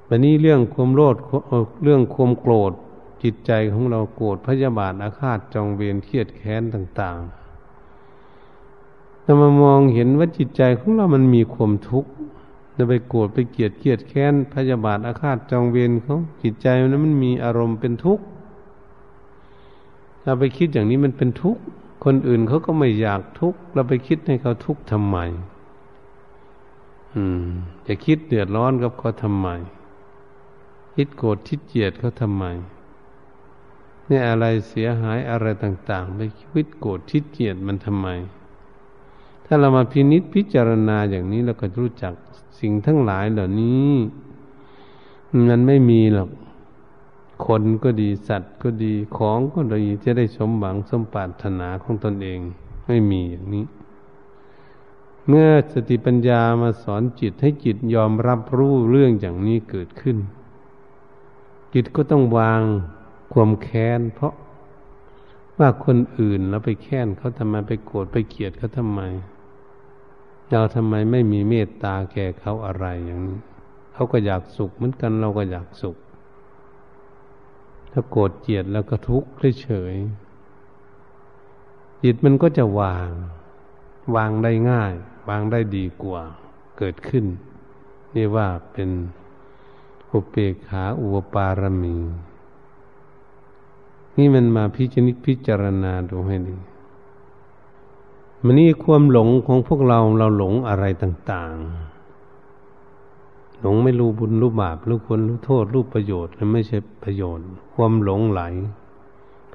[0.09, 1.17] วันนี้เรื่องความโลด
[1.83, 2.73] เรื่องความโกรธ
[3.23, 7.48] จิตใจของเราโกรธพยาบาทอาฆาตจองเวรเครียดแค้นต่าง ๆ
[9.29, 12.11] เรามามองเห็นว่าจิตใจของเรามันมีความทุกข์
[12.77, 18.25] จะไปโกรธไปเกลียดเกลียดแค้นพยาบาทอาฆาตจองเวรเขาจิตใจนั้นมันมีอารมณ์เป็นทุกข์
[20.23, 21.63] เราไปคิดอย่างนี้มันเป็นทุกข์
[22.05, 25.19] คนอื่นเขาก็ไม่อยากทุกข์เราไปคิดให้เขาทุกข์ทำไม
[27.15, 27.47] อืม
[27.87, 29.49] จะคิดเดือดร้อนกับเขาทำไม
[30.95, 32.45] คิดโกรธคิดเกลียดเขาทำไม
[34.07, 38.09] เนี่ยอะไรเสียหายอะไรต่าง ๆ ไปคิดโกรธคิดเกลียดมันทำไม
[39.51, 42.13] ถ้าเรามาพินิษพิจารณาอย่างนี้เราก็รู้จัก
[42.61, 43.93] สิ่งทั้งหลายเหล่านี้
[45.49, 46.31] มันไม่มีหรอก
[47.47, 52.41] คนก็ดีสัตว์ก็ดีของก็ดีจะได้สมหวังสมปรารถนาของตนเอง
[52.87, 53.65] ไม่มีอย่างนี้
[55.29, 60.17] เมื่อสติปัญญามาสอนจิตให้จิตยอมรับรู้เรื่องอย่างนี้เกิดขึ้น
[61.75, 62.63] จิตก็ต้องวาง
[63.33, 64.35] ความแค้น เพราะ
[65.59, 69.01] ว่าคนอื่นแล้วไปแค้นเขาทำไมไปโกรธไปเกลียดเขาทำไม
[70.51, 73.39] เราทำไมไม่มีเมตตาแก่เขาอะไรอย่างนี้
[73.93, 75.97] เขาก็อยากสุขเหมือนกันเราก็อยากสุข
[77.93, 79.29] ถ้าโกรธเกลียดแล้วก็ทุกข์
[79.63, 79.95] เฉย
[82.03, 83.11] จิตมันก็จะวาง
[84.17, 84.93] วางได้ง่าย
[85.29, 86.23] วางได้ดีกว่า
[86.79, 87.25] เกิดขึ้น
[88.15, 88.91] นี่ว่าเป็น
[90.11, 91.97] อุเปกขาอุปปารมี
[94.19, 96.57] นี่มันมาพิจนิพิจารณาดูให้ดี
[98.45, 101.55] มันนี่ความหลงของพวกเราเราหลงอะไรต่าง
[102.39, 108.43] ๆ หลงไม่รู้บุญรู้บาปรู้คุณรู้โทษรู้ประโยชน์และไม่ใช่ประโยชน์ ความหลงไหล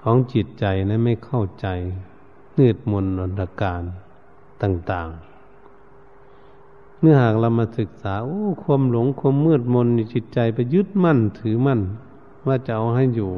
[0.01, 1.67] ของจิตใจนั้นไม่เข้าใจ
[2.57, 3.81] นืดมนอนตการ
[4.61, 5.09] ต่าง
[6.25, 11.81] ๆเมื่อหากเรามาศึกษาโอ้ความหลงความมืดมนในจิตใจไปยึดมั่นถือมั่น
[12.47, 13.31] ว่าจะเอาให้อยู่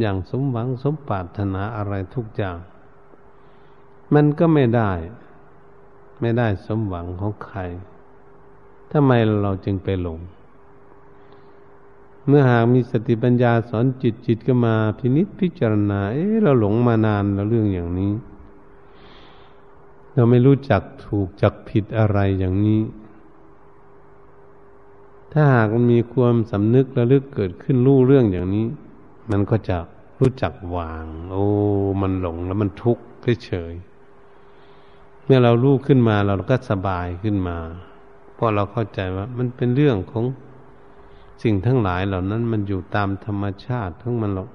[0.00, 2.56] อย่างสมหวังสมปรารถนาอะไรทุกอย่าง
[4.14, 4.92] มันก็ไม่ได้
[6.20, 7.58] ไม่ได้สมหวังของใคร
[8.92, 10.18] ทำไมเราจึงไปหลง
[12.26, 18.12] เมื่อหากมีสติปัญญาสอนจิตจิตก็มาพินิจพิจารณา เอ๊ะเราหลงมานานแล้วเรื่องอย่างนี้
[20.14, 22.82] เราไม่รู้จักถูกจักผิดอะไรอย่างนี้
[25.32, 28.66] ถ้าหากมันมีความสำนึกระลึกเกิดขึ้นรู้เรื่องอย่างนี้
[29.30, 29.78] มันก็จะ
[30.20, 31.44] รู้จักวาง โอ้
[32.00, 33.04] มันหลงแล้วมันทุกข์
[33.44, 33.74] เฉย
[35.26, 37.56] เมื่อเรารู้ขึ้นมาเราก็สบายขึ้นมา
[38.34, 40.24] เพราะเราเข้าใจว่า มันเป็นเรื่องของ
[41.42, 44.50] สิ่งทั้งหลายเหล่านั้นมันอยู่ตามธรรมชาติทั้งมันหรอก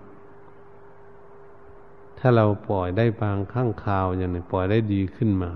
[2.19, 5.51] ถ้าเราปล่อยได้บางข้างคาวอย่างนี้ปล่อยได้ดีขึ้นมา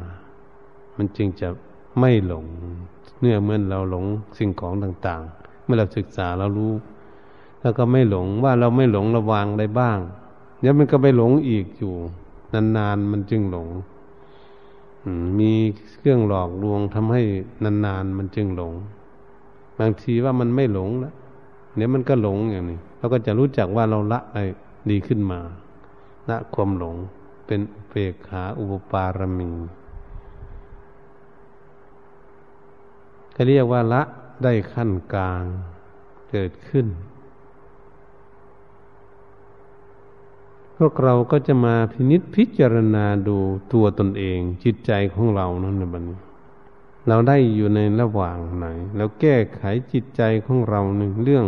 [0.97, 1.47] มันจึงจะ
[1.99, 2.45] ไม่หลง
[3.19, 4.05] เนื่อเมื่อเราหลง
[4.37, 6.73] สิ่งของต่าง ๆ เมื่อเราศึกษาเรารู้
[7.61, 9.99] แล้วก็ไม่หลงว่าเราไม่หลงระวางได้บ้าง
[10.59, 11.93] เดี๋ยวมันก็ไปหลงอีกอยู่
[12.77, 13.67] นานๆมันจึงหลง
[15.39, 15.53] มี
[15.97, 17.21] เครื่องหลอกลวงทำให้
[17.85, 18.73] นานๆมันจึงหลง
[19.79, 21.13] บางทีว่ามันไม่หลงแล้ว
[21.75, 24.45] เดี๋ยวมันก็หลงอย่างนี้เราก็จะรู้จักว่าเราละอะไร
[24.91, 25.39] ดีขึ้นมา
[26.29, 26.95] ละความหลง
[27.47, 29.49] เป็นเปกขาอุปปารมี
[33.35, 34.01] ก็เรียกว่าละ
[34.43, 35.43] ได้ขั้นกลาง
[36.31, 36.87] เกิดขึ้น
[40.79, 43.37] พวกเราก็จะมาพินิษพิจารณาดู
[43.73, 46.17] ตัวตนเอง จิตใจของเรานั่นนะบัดนี้
[47.07, 49.61] เราได้อยู่ในระหว่างไหน แล้วแก้ไข
[49.93, 51.45] จิตใจของเราหนึ่งเรื่อง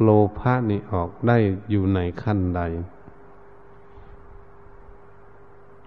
[0.00, 1.38] โลภะนี่ออกได้
[1.70, 2.62] อยู่ในขั้นใด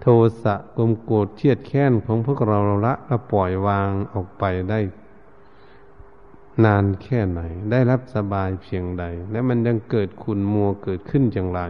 [0.01, 0.05] โท
[0.43, 4.79] สะกลมโกรธเทียดแค้นของพวกเราละละปล่อยวางออกไปได้
[6.65, 11.62] นานแค่ไหน ได้รับสบายเพียงใด และมันยังเกิดขุนมัวเกิดขึ้นอย่างไร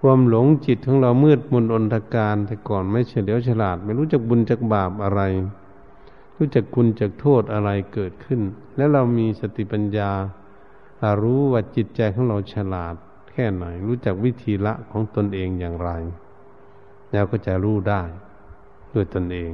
[0.00, 5.20] ความหลงจิตของเรามืดมนอนทการแต่ก่อนไม่เฉลียวฉลาด ไม่รู้จักบุญจักบาปอะไร
[6.36, 8.40] รู้จักคุณจักโทษอะไรเกิดขึ้น
[8.76, 10.10] แล้วเรามีสติปัญญา
[11.22, 12.94] รู้ว่าจิตใจของเราฉลาด
[13.30, 15.90] แค่ไหน รู้จักวิธีละของตนเองอย่างไร
[17.12, 18.02] แล้วก็จะรู้ได้
[18.92, 19.50] ด้วยตนเอง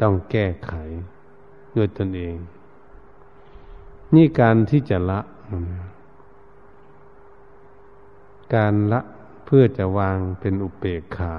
[0.00, 0.72] ต้องแก้ไข
[1.76, 2.36] ด้วยตนเอง
[4.14, 5.20] นี่การที่จะละ
[8.54, 9.00] การละ
[9.44, 11.34] เพื่อจะวางเป็นอุเบกขา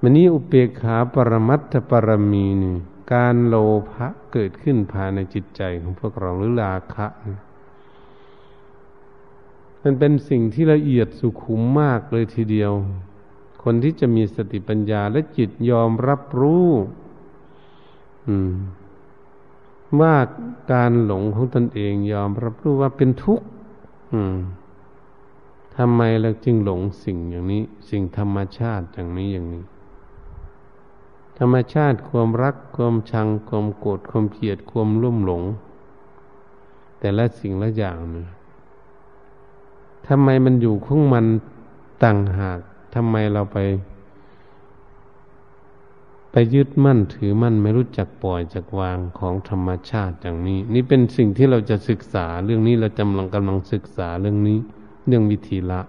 [0.00, 2.76] มันนี้อุเบกขาปรมัตถปรมีนี่
[3.12, 3.54] การโล
[3.90, 7.06] ภะเกิดขึ้นภายในจิตใจของพวกเราหรือราคะ
[9.82, 12.72] มันเป็นสิ่งที่ละเอียดสุขุมมากเลยทีเดียว
[13.62, 16.68] คนที่จะมีสติปัญญาและจิตยอมรับรู้
[20.00, 20.14] ว่า
[20.72, 23.46] การหลงของตนเองยอมรับรู้ว่าเป็นทุกข์
[25.82, 29.64] ทำไมเราจึงหลงสิ่งอย่างนี้ สิ่งธรรมชาติอย่างนี้อย่างนี้
[31.38, 35.42] ธรรมชาติความรักความชังความโกรธความเกลียดความรุ่มหลง
[37.00, 38.28] แต่ละสิ่งละอย่างเนี่ย
[40.08, 41.26] ทำไมมันอยู่ของมัน
[42.04, 42.58] ต่างหาก
[42.94, 43.58] ทำไมเราไป
[46.32, 54.60] ไปยึดมั่นถือมั่นไม่รู้จักปล่อยจักวางของธรรมชาติอย่างนี้ นี่เป็นสิ่งที่เราจะศึกษาเรื่องนี้เราจำลังกำลังศึกษาเรื่องนี้
[55.06, 55.80] เรื่องวิธีละ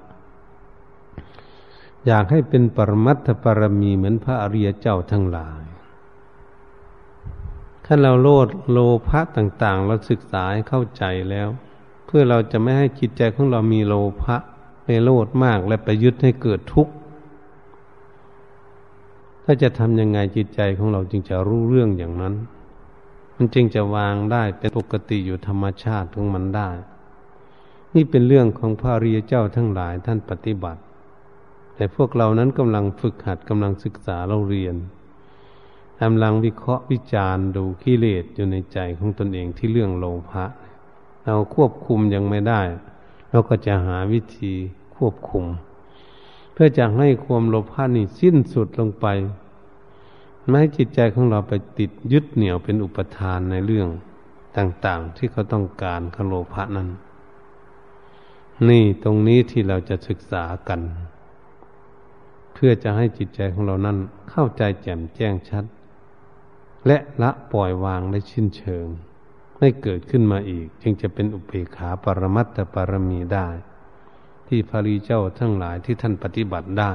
[2.05, 5.63] อยากให้เป็นปรมัตถปรมีเหมือนพระอริยเจ้าทั้งหลาย
[7.85, 11.49] ถ้าเราโลดโลภะต่าง ๆ เราศึกษาให้เข้าใจแล้ว
[12.05, 14.35] เพื่อเราจะไม่ให้จิตใจของเรามีโลภะ
[14.83, 16.93] ไปโลดมากและไปยึดให้เกิดทุกข์
[19.43, 22.33] ถ้าจะทำยังไงจิตใจของเราจึงจะรู้เรื่องอย่างนั้น
[23.35, 26.69] มันจึงจะวางได้เป็นปกติอยู่ธรรมชาติของมันได้
[27.95, 30.81] นี่เป็นเรื่องของพระริยเจ้าทั้งหลายท่านปฏิบัติ
[31.75, 34.75] แต่พวกเรานั้นกำลังฝึกหัดกำลังศึกษาเราเรียน
[36.01, 40.45] กำลังวิเคราะห์วิจารณ์ดูกิเลสอยู่ในใจของตนเองที่เรื่องโลภะ
[41.25, 42.61] เราควบคุมยังไม่ได้
[43.29, 44.53] เราก็จะหาวิธี
[44.95, 45.45] ควบคุม
[46.53, 49.05] เพื่อจะให้ความโลภะนี่สิ้นสุดลงไป
[50.47, 53.87] ไม่ให้จิตใจของเราไปติดยึดเหนี่ยวเป็นอุปทานในเรื่อง
[54.57, 56.89] ต่างๆ ที่เขาต้องการขโลภะนั้น
[58.69, 60.81] นี่ตรงนี้ที่เราจะศึกษากัน
[62.53, 63.97] เพื่อจะให้จิตใจของเรานั้น
[64.29, 65.65] เข้าใจแจ่มแจ้งชัด
[66.87, 68.85] และละปล่อยวางได้ชิ้นเชิง
[69.59, 73.47] ไม่เกิดขึ้นมาอีก จึงจะเป็นอุเบกขาปรมัตถปรมีได้
[74.47, 76.93] ที่พระรีเจ้าทั้งหลายที่ท่านปฏิบัติได้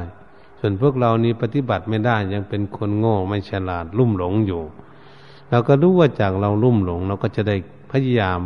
[0.60, 4.62] ส่วนพวกเรานี้ปฏิบัติไม่ได้ยังเป็นคนโง่ไม่ฉลาดลุ่มหลงอยู่
[5.50, 7.56] เราก็รู้ว่าจากเราลุ่มหลง เราก็จะได้
[7.90, 8.40] พยายาม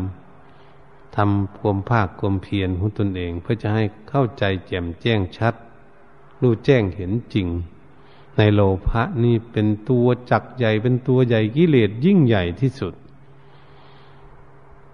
[1.17, 5.55] ทำความภาคความเพียรของตนเอง เพื่อจะให้เข้าใจแจ่มแจ้งชัด
[6.41, 7.49] รู้แจ้งเห็นจริง
[8.37, 12.95] ในโลภะนี่เป็นตัวจักใหญ่เป็นตัวใหญ่กิเลสยิ่งใหญ่ที่สุด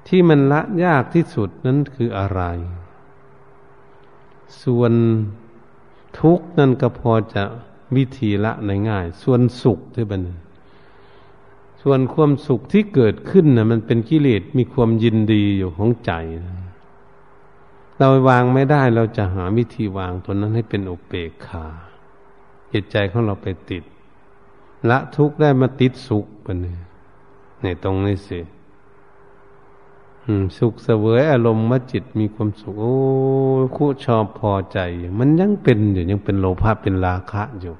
[0.06, 2.42] ที่มันละยากที่สุดนั้นคืออะไร
[4.62, 4.92] ส่วน
[6.18, 7.44] ทุกนั่นก็พอจะ
[7.96, 10.22] วิธีละในง่าย ส่วนสุขที่เป็น
[11.88, 16.12] ส่วนความสุขที่เกิดขึ้นนะมันเป็นกิเลสมีความยินดีอยู่ของใจ
[17.98, 21.66] เราวางไม่ได้เราจะหาวิธีวางตัวนั้นให้เป็นอุเบกขา
[22.72, 23.84] จิตใจของเราไปติด
[24.90, 26.56] ละทุกข์ได้มาติดสุขเป็น
[27.62, 28.40] ในตรงนี้สิ
[30.58, 32.96] สุขเสวยอารมณ์ว่าจิตมีความสุขโอ้
[33.76, 34.78] คู่ชอบพอใจ
[35.18, 37.74] มันยังเป็นอยู่ยังเป็นโลภะเป็นราคะอยู่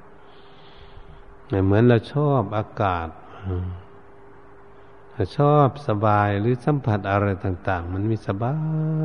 [1.65, 3.07] เหมือนเราชอบอากาศ
[5.37, 8.55] ชอบสบายหรือสัมผัสอะไรต่าง ๆ มันมีสบา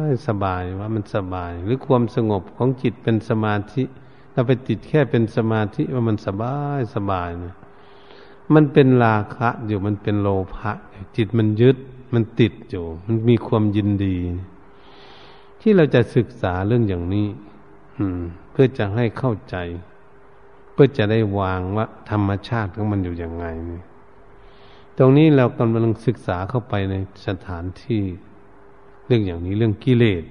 [0.08, 3.84] ยสบายว่ามันสบาย หรือความสงบของจิตเป็นสมาธิ
[4.32, 7.54] เราไปติดแค่เป็นสมาธิว่ามันสบายสบายเนี่ย
[8.54, 10.72] มันเป็นราคะอยู่มันเป็นโลภะ
[11.16, 11.76] จิตมันยึด
[12.14, 14.16] มันติดอยู่ มันมีความยินดี
[15.60, 17.26] ที่เราจะศึกษาเรื่องอย่างนี้
[17.98, 18.20] อืม
[18.50, 19.56] เพื่อจะให้เข้าใจ
[20.72, 23.80] เพื่อจะได้วางว่าธรรมชาติของมันอยู่อย่างไงนี่
[24.98, 26.94] ตรงนี้เรากำลังศึกษาเข้าไปใน
[27.26, 28.02] สถานที่
[29.06, 30.24] เรื่องอย่างนี้เรื่องกิเลส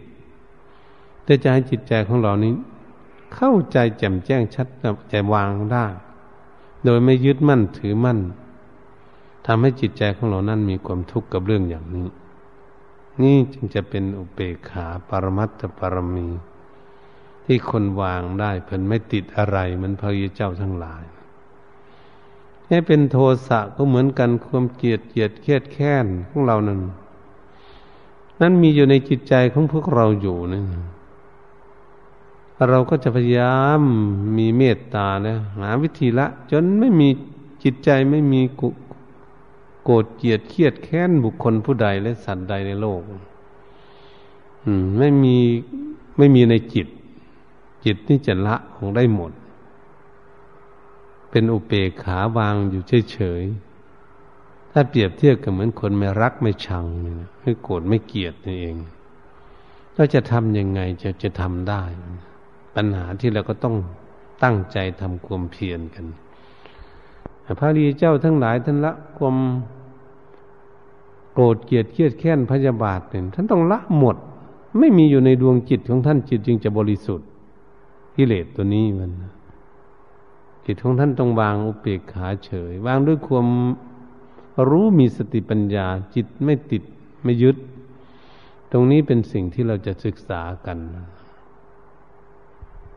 [1.24, 2.54] แต่จะให้จิตใจของเรานี้
[3.36, 4.68] เข้าใจแจ่มแจ้งชัด
[5.10, 5.86] ใจวางได้
[6.86, 8.20] โดยไม่ยึดมั่นถือมั่น
[9.48, 12.08] ทำให้จิตใจของเรานั้นมีความทุกข์กับเรื่องอย่างนี้
[13.24, 16.28] นี่จึงจะเป็นอุเบกขาปรมัตถปรมี
[17.46, 21.04] ที่คนวางได้เพิ่นไม่ติดอะไรเหมือนพระยเจ้าทั้งหลาย
[22.72, 26.80] ให้เป็นโทสะก็เหมือนกันความเกลียดเกลียดเครียดแค้นของเรานั้น
[28.42, 30.62] นั้นมีอยู่ในจิตใจของพวกเราอยู่นี่
[32.70, 33.82] เราก็จะพยายาม
[34.38, 37.10] มีเมตตานะหาวิธีละ จนไม่มี
[37.64, 38.70] จิตใจไม่มีกุ
[39.84, 43.02] โกรธเกลียดเครียดแค้นบุคคลผู้ใดและสัตว์ใดในโลก
[44.66, 45.38] อืม ไม่มี
[46.18, 46.88] ไม่มีในจิต
[47.86, 49.32] จิตนี่จะละของได้หมด
[51.32, 56.86] เป็นอุเปกขาวางอยู่เฉยๆ ถ้าเปรียบเทียบกับเหมือนคนไม่รักไม่ชัง
[57.42, 58.78] ไม่โกรธไม่เกลียดนี่เอง
[59.94, 61.84] เราจะทำยังไงจะจะทำได้
[62.76, 63.76] ปัญหาที่เราก็ต้อง
[64.44, 66.06] ตั้งใจทำความเพียรกัน
[67.60, 69.38] พระรีเจ้าทั้งหลายท่านละความ
[71.34, 74.16] โกรธเกลียดเครียดแค้นพยาบาทเนี่ยท่านต้องละหมด
[74.80, 77.28] ไม่มีอยู่ในดวงจิตของท่านจิตจึงจะบริสุทธิ์
[78.16, 79.12] กิเลสตัวนี้มัน
[80.66, 83.48] จิตของท่านต้องวางอุเบกขาเฉย วางด้วยความ
[84.70, 86.84] รู้มีสติปัญญา จิตไม่ติด
[87.24, 87.58] ไม่ยึด
[88.72, 90.78] ตรงนี้เป็นสิ่งที่เราจะศึกษากัน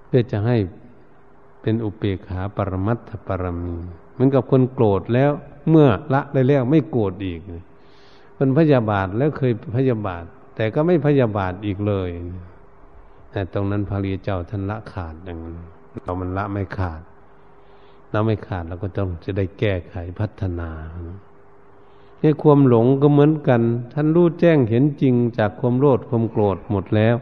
[0.07, 0.57] เพื่อจะให้
[1.63, 3.77] เป็นอุเบกขาปรมัตถปรมี
[4.13, 5.31] เหมือนกับคนโกรธแล้ว
[5.71, 7.41] เมื่อละได้แล้วไม่โกรธอีก
[8.37, 10.25] เป็นพยาบาทแล้วเคยพยาบาท
[10.57, 12.09] แต่ก็ไม่พยาบาทอีกเลย
[13.33, 15.57] แต่ตรงนั้นพระรีเจ้าท่านละขาดอย่างนั้น
[16.03, 17.03] เรามันละไม่ขาด
[18.15, 20.71] เราไม่ขาดเราก็ต้องจะได้แก้ไขพัฒนา
[22.21, 23.63] ในความหลงก็เหมือนกัน
[23.93, 27.17] ท่านรู้แจ้งเห็นจริงจากความโลภความโกรธหมดแล้ว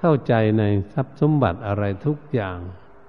[0.00, 2.58] เข้าใจในทรัพย์สมบัติอะไรทุกอย่าง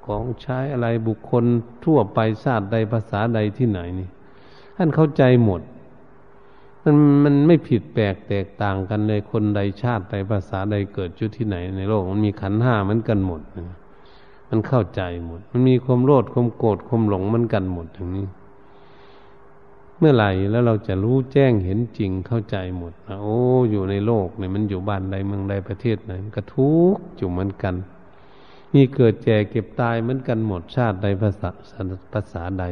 [0.06, 1.46] ของใช้อะไรบุคคล
[1.86, 4.10] ทั่วไปชาติใดภาษาใดที่ไหนนี่
[4.78, 5.62] ท่านเข้าใจหมด
[6.84, 13.42] มันมันไม่ผิดแปลกแตกต่างกันเลยคนใดชาติใดภาษาใดเกิดจุดที่ไหนในโลก มันมีขันห้าเหมือนกันหมด
[14.56, 18.28] มันเข้าใจหมด มันมีความโลภความโกรธความหลงมันกันหมดอย่างนี้
[19.98, 23.38] เมื่อไหร่แล้วเราจะรู้แจ้งเห็นจริงเข้าใจหมดนะโอ้
[23.72, 27.76] อยู่ในโลกเนี่ยมันอยู่บ้านใดเมืองใดประเทศไหนก็ทุกข์อยู่เหมือนกัน
[28.74, 31.50] มีเกิดแก่เก็บตายเหมือนกันหมดชาติใดภาษา
[32.14, 32.66] ภาษาใด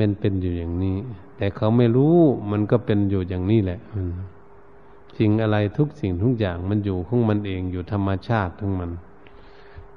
[0.00, 0.96] มันเป็นอยู่อย่างนี้
[1.36, 2.16] แต่เขาไม่รู้
[2.50, 3.80] มันก็เป็นอยู่อย่างนี้แหละ
[5.18, 8.90] สิ่งอะไรทุกสิ่งทุกอย่างมันอยู่ของมันเองอยู่ธรรมชาติทั้งมัน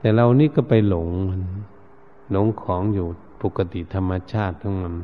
[0.01, 1.41] แต่เรานี่ก็ไปหลงมัน
[2.31, 3.07] หลงของอยู่
[3.43, 4.95] ปกติธรรมชาติทั้งมัน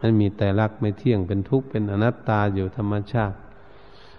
[0.00, 3.36] มันมีแต่รักไม่เที่ยงเป็นทุกข์เป็นอนัตตาอยู่ธรรมชาติ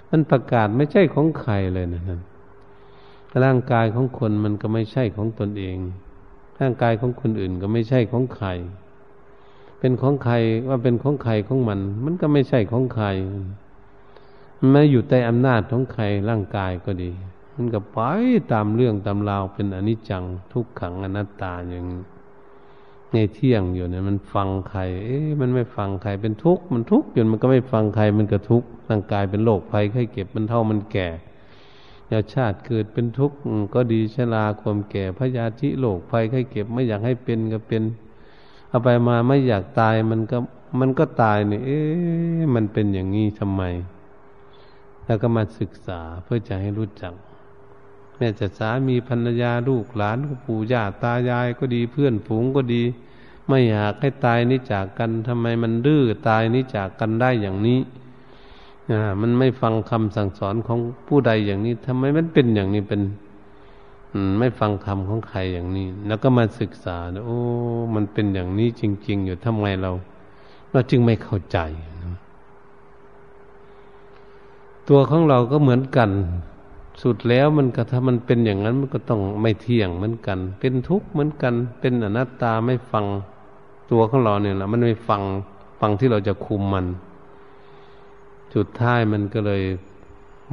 [0.09, 2.21] มันประกาศไม่ใช่ของใครเลยนะนั่น
[3.43, 5.77] ร่างกายของคนมันก็ไม่ใช่ของตนเอง
[6.61, 8.47] ร่างกายของคนอื่นก็ไม่ใช่ของใคร
[9.79, 10.35] เป็นของใคร
[10.69, 13.07] ว่าเป็นของใครของมัน มันก็ไม่ใช่ของใคร
[14.59, 17.11] มันม่อยู่ใต้อำนาจของใครร่างกายก็ดี
[17.61, 17.99] มันก็ไป
[18.51, 21.85] ตามเรื่องตามราวเป็นอนิจจังทุกขังอนัตตาอย่าง
[23.13, 31.07] ในเที่ยงอยู่เนี่ยมันฟังใคร เอ๊ะมันไม่ฟังใครเป็นทุกข์มันทุกข์อยู่มันก็ไม่ฟังใครมันก็ทุกข์ร่างกายเป็นโรคภัยไข้เก็บมันเท่ามันแก่
[32.11, 33.37] ยาชาติเกิดเป็นทุกข์
[33.73, 37.83] ก็ดีชราความแก่พยาธิโรคภัยไข้เก็บไม่อยากให้เป็นก็เป็น
[38.69, 40.37] เอาไปมาไม่อยากตายมันก็
[40.79, 43.63] มันก็ตายเนี่ยเอ๊ะมันเป็นอย่างนี้ทำไม
[45.05, 47.13] แล้วก็มาศึกษาเพื่อจะให้รู้จัก
[48.19, 52.83] แม่จะสามีภรรยาลูกหลานปู่ย่าตายายก็ดีเพื่อนฝูงก็ดี
[53.47, 57.79] ไม่อยากให้ตายนี้จากกันทำไมมันดื้อตายนี้จากกันได้อย่างนี้
[59.21, 63.01] มันไม่ฟังคำสั่งสอนของผู้ใดอย่างนี้ทำไมมันเป็นอย่างนี้เป็น
[64.39, 67.39] ไม่ฟังคำของใครอย่างนี้ แล้วก็มาศึกษาโอ้
[67.95, 69.91] มันเป็นอย่างนี้จริง ๆ อยู่ทำไมเรา
[70.71, 71.57] เราจึงไม่เข้าใจ
[74.89, 76.09] ตัวของเราก็เหมือนกัน
[77.03, 83.05] สุดแล้วมันก็ถ้ามันเป็นอย่างนั้นมันก็ต้องไม่เที่ยงเหมือนกัน เป็นทุกข์เหมือนกัน เป็นอนัตตาไม่ฟัง
[83.91, 85.21] ตัวของเราเนี่ยแหละมันไม่ฟัง
[85.79, 86.85] ฟังที่เราจะคุมมัน
[88.53, 89.63] จุดท้ายมันก็เลย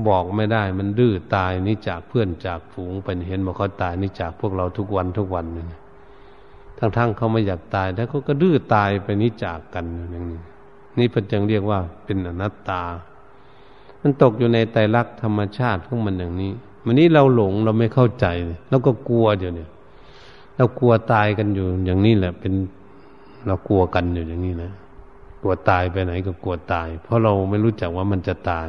[0.09, 5.64] บอกไม่ได้ มันดื้อตายนี่จากเพื่อนจากฝูงไปเห็นบอกเขาตายนี่จากพวกเราทุกวันทุกวันนี่
[6.78, 10.40] ทั้งๆเขาไม่อยากตายแต่เขาก็ดื้อตายไปนี่จากกันอย่างนี้
[10.99, 12.82] นี่เป็นจึงเรียกว่าเป็นอนัตตา
[14.07, 16.52] มันตกอยู่ในไตรลักษณ์ธรรมชาติของมันอย่างนี้
[16.84, 18.26] วันนี้เราหลงเราไม่เข้าใจ
[18.68, 19.70] แล้วก็กลัวอยู่เนี่ย
[20.57, 22.52] เรากลัวตายกันอยู่อย่างนี้แหละ เป็น
[23.46, 24.72] เรากลัวกันอยู่อย่างนี้นะ
[25.40, 28.68] กลัวตายไปไหนก็กลัวตาย เพราะเราไม่รู้จักว่ามันจะตาย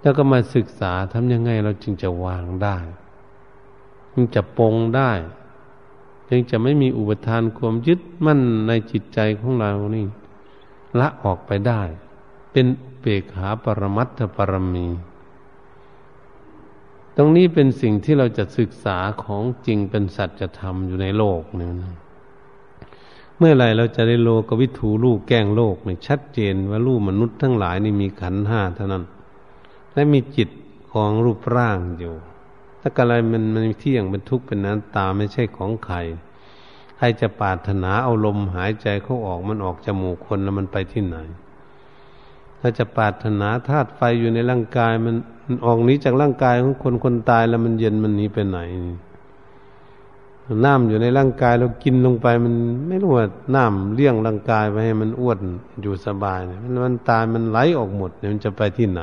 [0.00, 2.76] แล้วก็มาศึกษาทำยังไงเราจึงจะวางได้
[4.12, 5.12] จึงจะปรงได้
[6.28, 10.06] จึงจะไม่มีอุปทานความยึดมั่นในจิตใจของเรานี่
[11.00, 11.82] ละออกไปได้
[12.52, 12.66] เป็น
[13.00, 14.86] เปกขาปรมัตถปรมี
[17.16, 21.94] ตรงนี้เป็นสิ่งที่เราจะศึกษาของจริงเป็นสัจธรรมอยู่ในโลกนี่นะ
[23.38, 29.04] เมื่อไรเราจะได้โลกวิถูลูกแก้งโลกเนี่ยชัดเจนว่าลูกมนุษย์ทั้งหลายนี่มีขันห้าเท่านั้น
[29.92, 30.48] และมีจิต
[30.92, 32.14] ของรูปร่างอยู่
[32.80, 35.96] ถ้าอะไรมันมันเที่ยงเป็นทุกข์เป็นนั้นตาไม่ใช่ของใคร
[36.96, 41.16] ใครจะปาถนาเอาลมหายใจเขาออกมันออกจมูกคนแล้วมันไปที่ไหน
[42.60, 45.14] ถ้าจะปาถนาธาตุไฟอยู่ในร่างกาย มัน
[45.64, 48.58] ออกนี้จากร่างกายของคนคนตายแล้วมันเย็นมันหนีไปไหน
[50.64, 52.54] น้ำอยู่ในร่างกายเรากินลงไป มัน
[52.88, 55.38] ไม่รู้ว่าน้ำเลี้ยงร่างกายไปให้มันอ้วน
[55.82, 59.00] อยู่สบายเนี่ยมันตายมันไหลออกหมดเนี่ยมันจะไปที่ไหน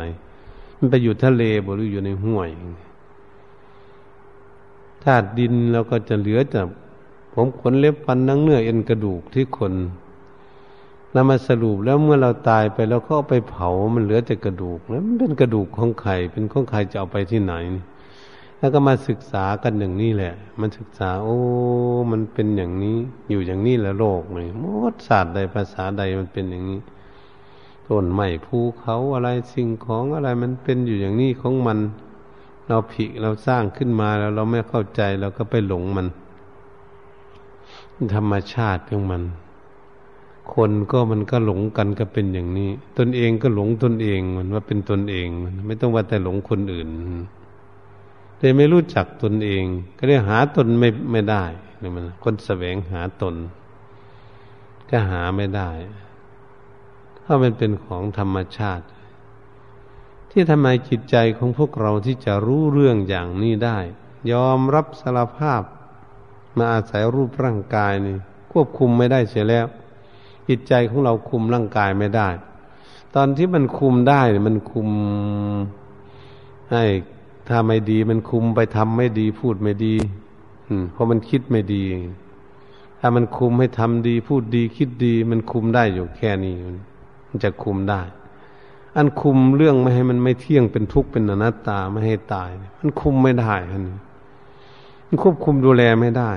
[0.77, 2.49] มันไปอยู่ทะเลบหรืออยู่ในห้วย
[5.03, 6.67] ธาตุดินเราก็จะเหลือจาก
[7.33, 9.73] ผมขนเล็บฟันนังเนื้อเอ็นกระดูกที่คน
[11.15, 17.53] เรามาสรุปแล้วเมื่อเราตายไปแล้วก็เอาไปเผามันเหลือแต่กระดูกแล้วมันเป็นกระดูกของใครเป็นของใครจะเอาไปที่ไหน
[18.59, 21.37] แล้วก็มาศึกษากันอย่างนี้แหละ มันศึกษา โอ้
[22.11, 22.97] มันเป็นอย่างนี้
[23.29, 26.79] อยู่อย่างนี้แหละโลกเลยมดศาสตร์ใดภาษาใดมันเป็นอย่างนี้
[27.87, 31.79] ต้นไม้ภูเขาอะไรสิ่งของอะไรมันเป็นอยู่อย่างนี้ของมัน
[32.67, 36.07] เราผิเราสร้างขึ้นมาแล้วเราไม่เข้าใจเราก็ไปหลงมัน
[38.15, 39.23] ธรรมชาติของมัน
[40.53, 46.89] คนก็มันก็หลงกันก็เป็นอย่างนี้ ตนเองก็หลงตนเองมันว่าเป็นตนเองมันไม่ต้องว่าแต่หลงคนอื่น
[48.37, 49.63] แต่ไม่รู้จักตนเอง
[49.97, 51.43] ก็เรียกหาตนไม่ไม่ได้
[51.81, 53.35] นี่มันคนแสวงหาตน
[54.89, 55.69] ก็หาไม่ได้
[57.21, 58.85] เพราะมันเป็นของธรรมชาติ
[60.31, 63.79] ที่ทำไมจิตใจของพวกเราที่จะรู้เรื่องอย่างนี้ได้
[64.31, 65.61] ยอมรับสารภาพ
[66.57, 68.15] มาอาศัยรูปร่างกายนี่
[68.51, 69.65] ควบคุมไม่ได้เสียแล้ว
[70.47, 72.29] จิตใจของเราคุมร่างกายไม่ได้
[73.15, 74.89] ตอนที่มันคุมได้มันคุม
[76.71, 76.83] ให้
[77.49, 79.95] ถ้าไม่ดีมันคุมไปทำไม่ดีพูดไม่ดี
[80.67, 81.83] อืมเพราะมันคิดไม่ดี
[82.99, 86.55] ถ้ามันคุมให้ทำดี พูดดีคิดดี มันคุมได้อยู่แค่นี้
[87.29, 88.01] มันจะคุมได้
[88.95, 93.97] อันคุมเรื่องไม่ให้มันไม่เที่ยงเป็นทุกข์เป็นอนัตตาไม่ให้ตาย มันคุมไม่ได้อันนี้
[95.07, 96.31] มันควบคุมดูแลไม่ได้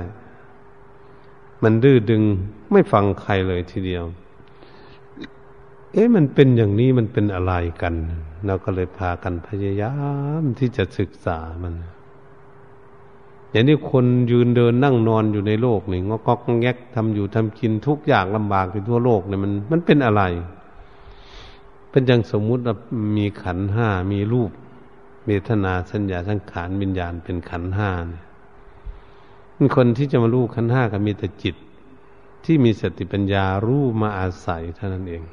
[1.63, 2.23] มันดื้อดึง
[2.71, 4.03] ไม่ฟังใครเลยทีเดียว
[5.93, 7.93] เอ๊ะมันเป็นอย่างนี้มันเป็นอะไรกัน
[8.45, 9.93] เราก็เลยพากันพยายา
[10.41, 11.73] มที่จะศึกษามัน
[13.51, 20.23] อย่างนี้คนยืนเดินนั่งนอนอยู่ในโลกนี่งอกงแงกทำอยู่ทำกินทุกอย่างลำบากอยู่ทั่วโลกเนี่ยมันมันเป็นอะไร
[21.91, 22.75] เป็นอย่างสมมุติว่า
[23.17, 24.51] มีขันห้ามีรูป
[25.25, 28.23] เวทนาสัญญาสังขารวิญญาณเป็นขันห้าเนี่ย
[29.75, 31.55] คนที่จะมารู้ขันห้าก็มีแต่จิต
[32.45, 35.23] ที่มีสติปัญญารู้มาอาศัยเท่านั้นเอง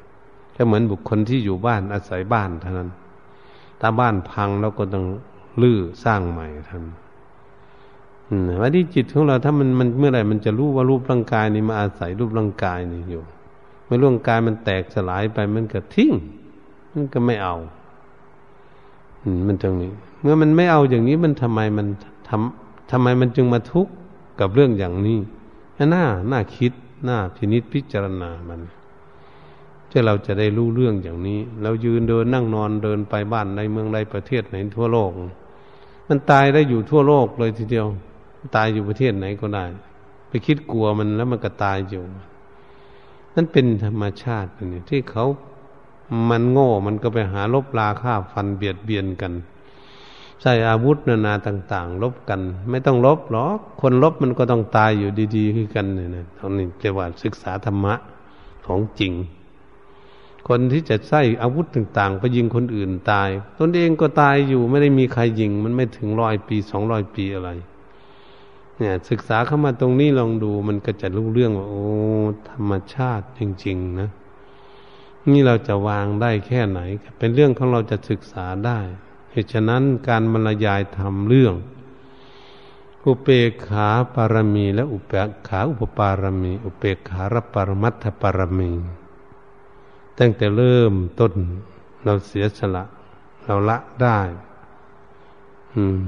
[0.55, 2.89] ก็เหมือนบุคคลที่อยู่บ้านอาศัยบ้านเท่านั้น
[3.81, 5.05] ถ้าบ้านพังเราก็ต้อง
[5.61, 6.83] ลื้อสร้างใหม่ท่าน
[8.61, 13.23] ว่าที่จิตของเราถ้ามันมันเมื่อไหร่มันจะรู้ว่ารูปร่างกายนี่มาอาศัยรูปร่างกายนี่อยู่
[13.85, 16.11] เมื่อร่างกายมันแตกสลายไปมันก็ทิ้ง
[16.93, 17.55] มันก็ไม่เอา
[19.23, 19.91] อืม มันตรงนี้
[20.21, 21.87] เมื่อมันไม่เอาอย่างนี้มันทำไมมัน
[22.29, 23.91] ทำทำไมมันจึงมาทุกข์
[24.39, 25.19] กับเรื่องอย่างนี้
[25.93, 26.71] น่าน่าคิด
[27.03, 28.61] หน่าพินิษพิจารณามัน
[29.89, 35.11] ที่เราจะได้รู้เรื่องอย่างนี้ เรายืนเดินนั่งนอนเดินไปบ้านในเมืองใดประเทศไหนทั่วโลก
[36.07, 37.87] มันตายได้อยู่ทั่วโลกเลยทีเดียว
[38.55, 39.65] ตายอยู่ประเทศไหนก็ได้
[40.29, 42.03] ไปคิดกลัวมันแล้วมันก็ตายอยู่
[43.35, 45.25] นั่นเป็นธรรมชาตินี่ที่เขา
[46.29, 49.33] มันโง่มันก็ไปหาลบลาฆ่าฟันเบียดเบียนกัน
[50.41, 57.93] ใช้อาวุธนานาต่าง ๆ ลบกัน ไม่ต้องลบหรอกคนลบมันก็ต้องตายอยู่ดี ๆ คือกันเนี่ยนะตรงนี้เรียกว่าศึกษาธรรมะ
[58.65, 59.13] ของจริง
[60.47, 67.49] คนที่จะใช้อาวุธต่าง ๆ ไปยิงคนอื่นตาย ตนเองก็ตายอยู่ไม่ได้มีใครยิง มันไม่ถึงร้อยปีสองร้อยปีอะไร
[68.77, 71.85] เนี่ย ศึกษาเข้ามาตรงนี้ลองดูมันก็จะรู้เรื่องว่าโอ้
[72.49, 74.09] ธรรมชาติจริง ๆ นะ
[75.33, 76.79] นี่เราจะวางได้แค่ไหน
[77.19, 78.79] เป็นเรื่องของเราจะศึกษาได้
[79.37, 81.55] เหตุฉะนั้นการบรรยายธรรมเรื่อง
[83.05, 88.71] อุเปกขาปารมี และอุเปกขาอุปปารมี อุเปกขารปรมัตถปารมี
[90.17, 91.33] ตั้งแต่เริ่มต้น
[92.03, 92.83] เราเสียสละ
[93.43, 94.19] เราละได้
[95.73, 95.99] อืม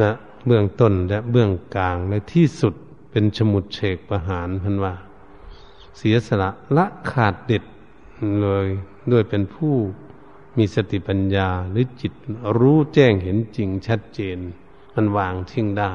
[0.00, 0.10] นะ
[0.46, 2.74] เบื้องต้นและเบื้องกลางและที่สุด
[3.10, 4.94] เป็นชมุดเฉกประหารพันว่า
[5.98, 7.62] เสียสละละขาดเด็ด
[8.40, 8.66] เลย
[9.10, 9.74] ด้วยเป็นผู้
[10.58, 12.12] มีสติปัญญาหรือจิต
[12.58, 14.38] รู้แจ้งเห็นจริงชัดเจน
[14.94, 15.92] มันวางทิ้งได้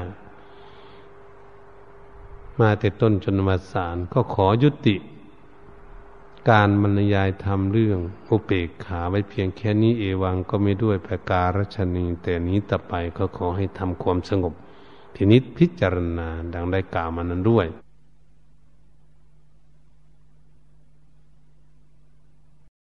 [2.60, 4.96] มาแต่ต้นจนมาสารก็ขอยุติ
[6.50, 7.98] การบรรยายทำเรื่อง
[8.28, 14.54] อุเปกขาไว้เพียงแค่นี้เอวังก็ไม่ด้วยประการชนีแต่นี้ต่อไปก็ขอให้ทำความสงบ
[15.14, 17.66] พินิษพิจารณาดังได้กล่าวมานั้นด้วย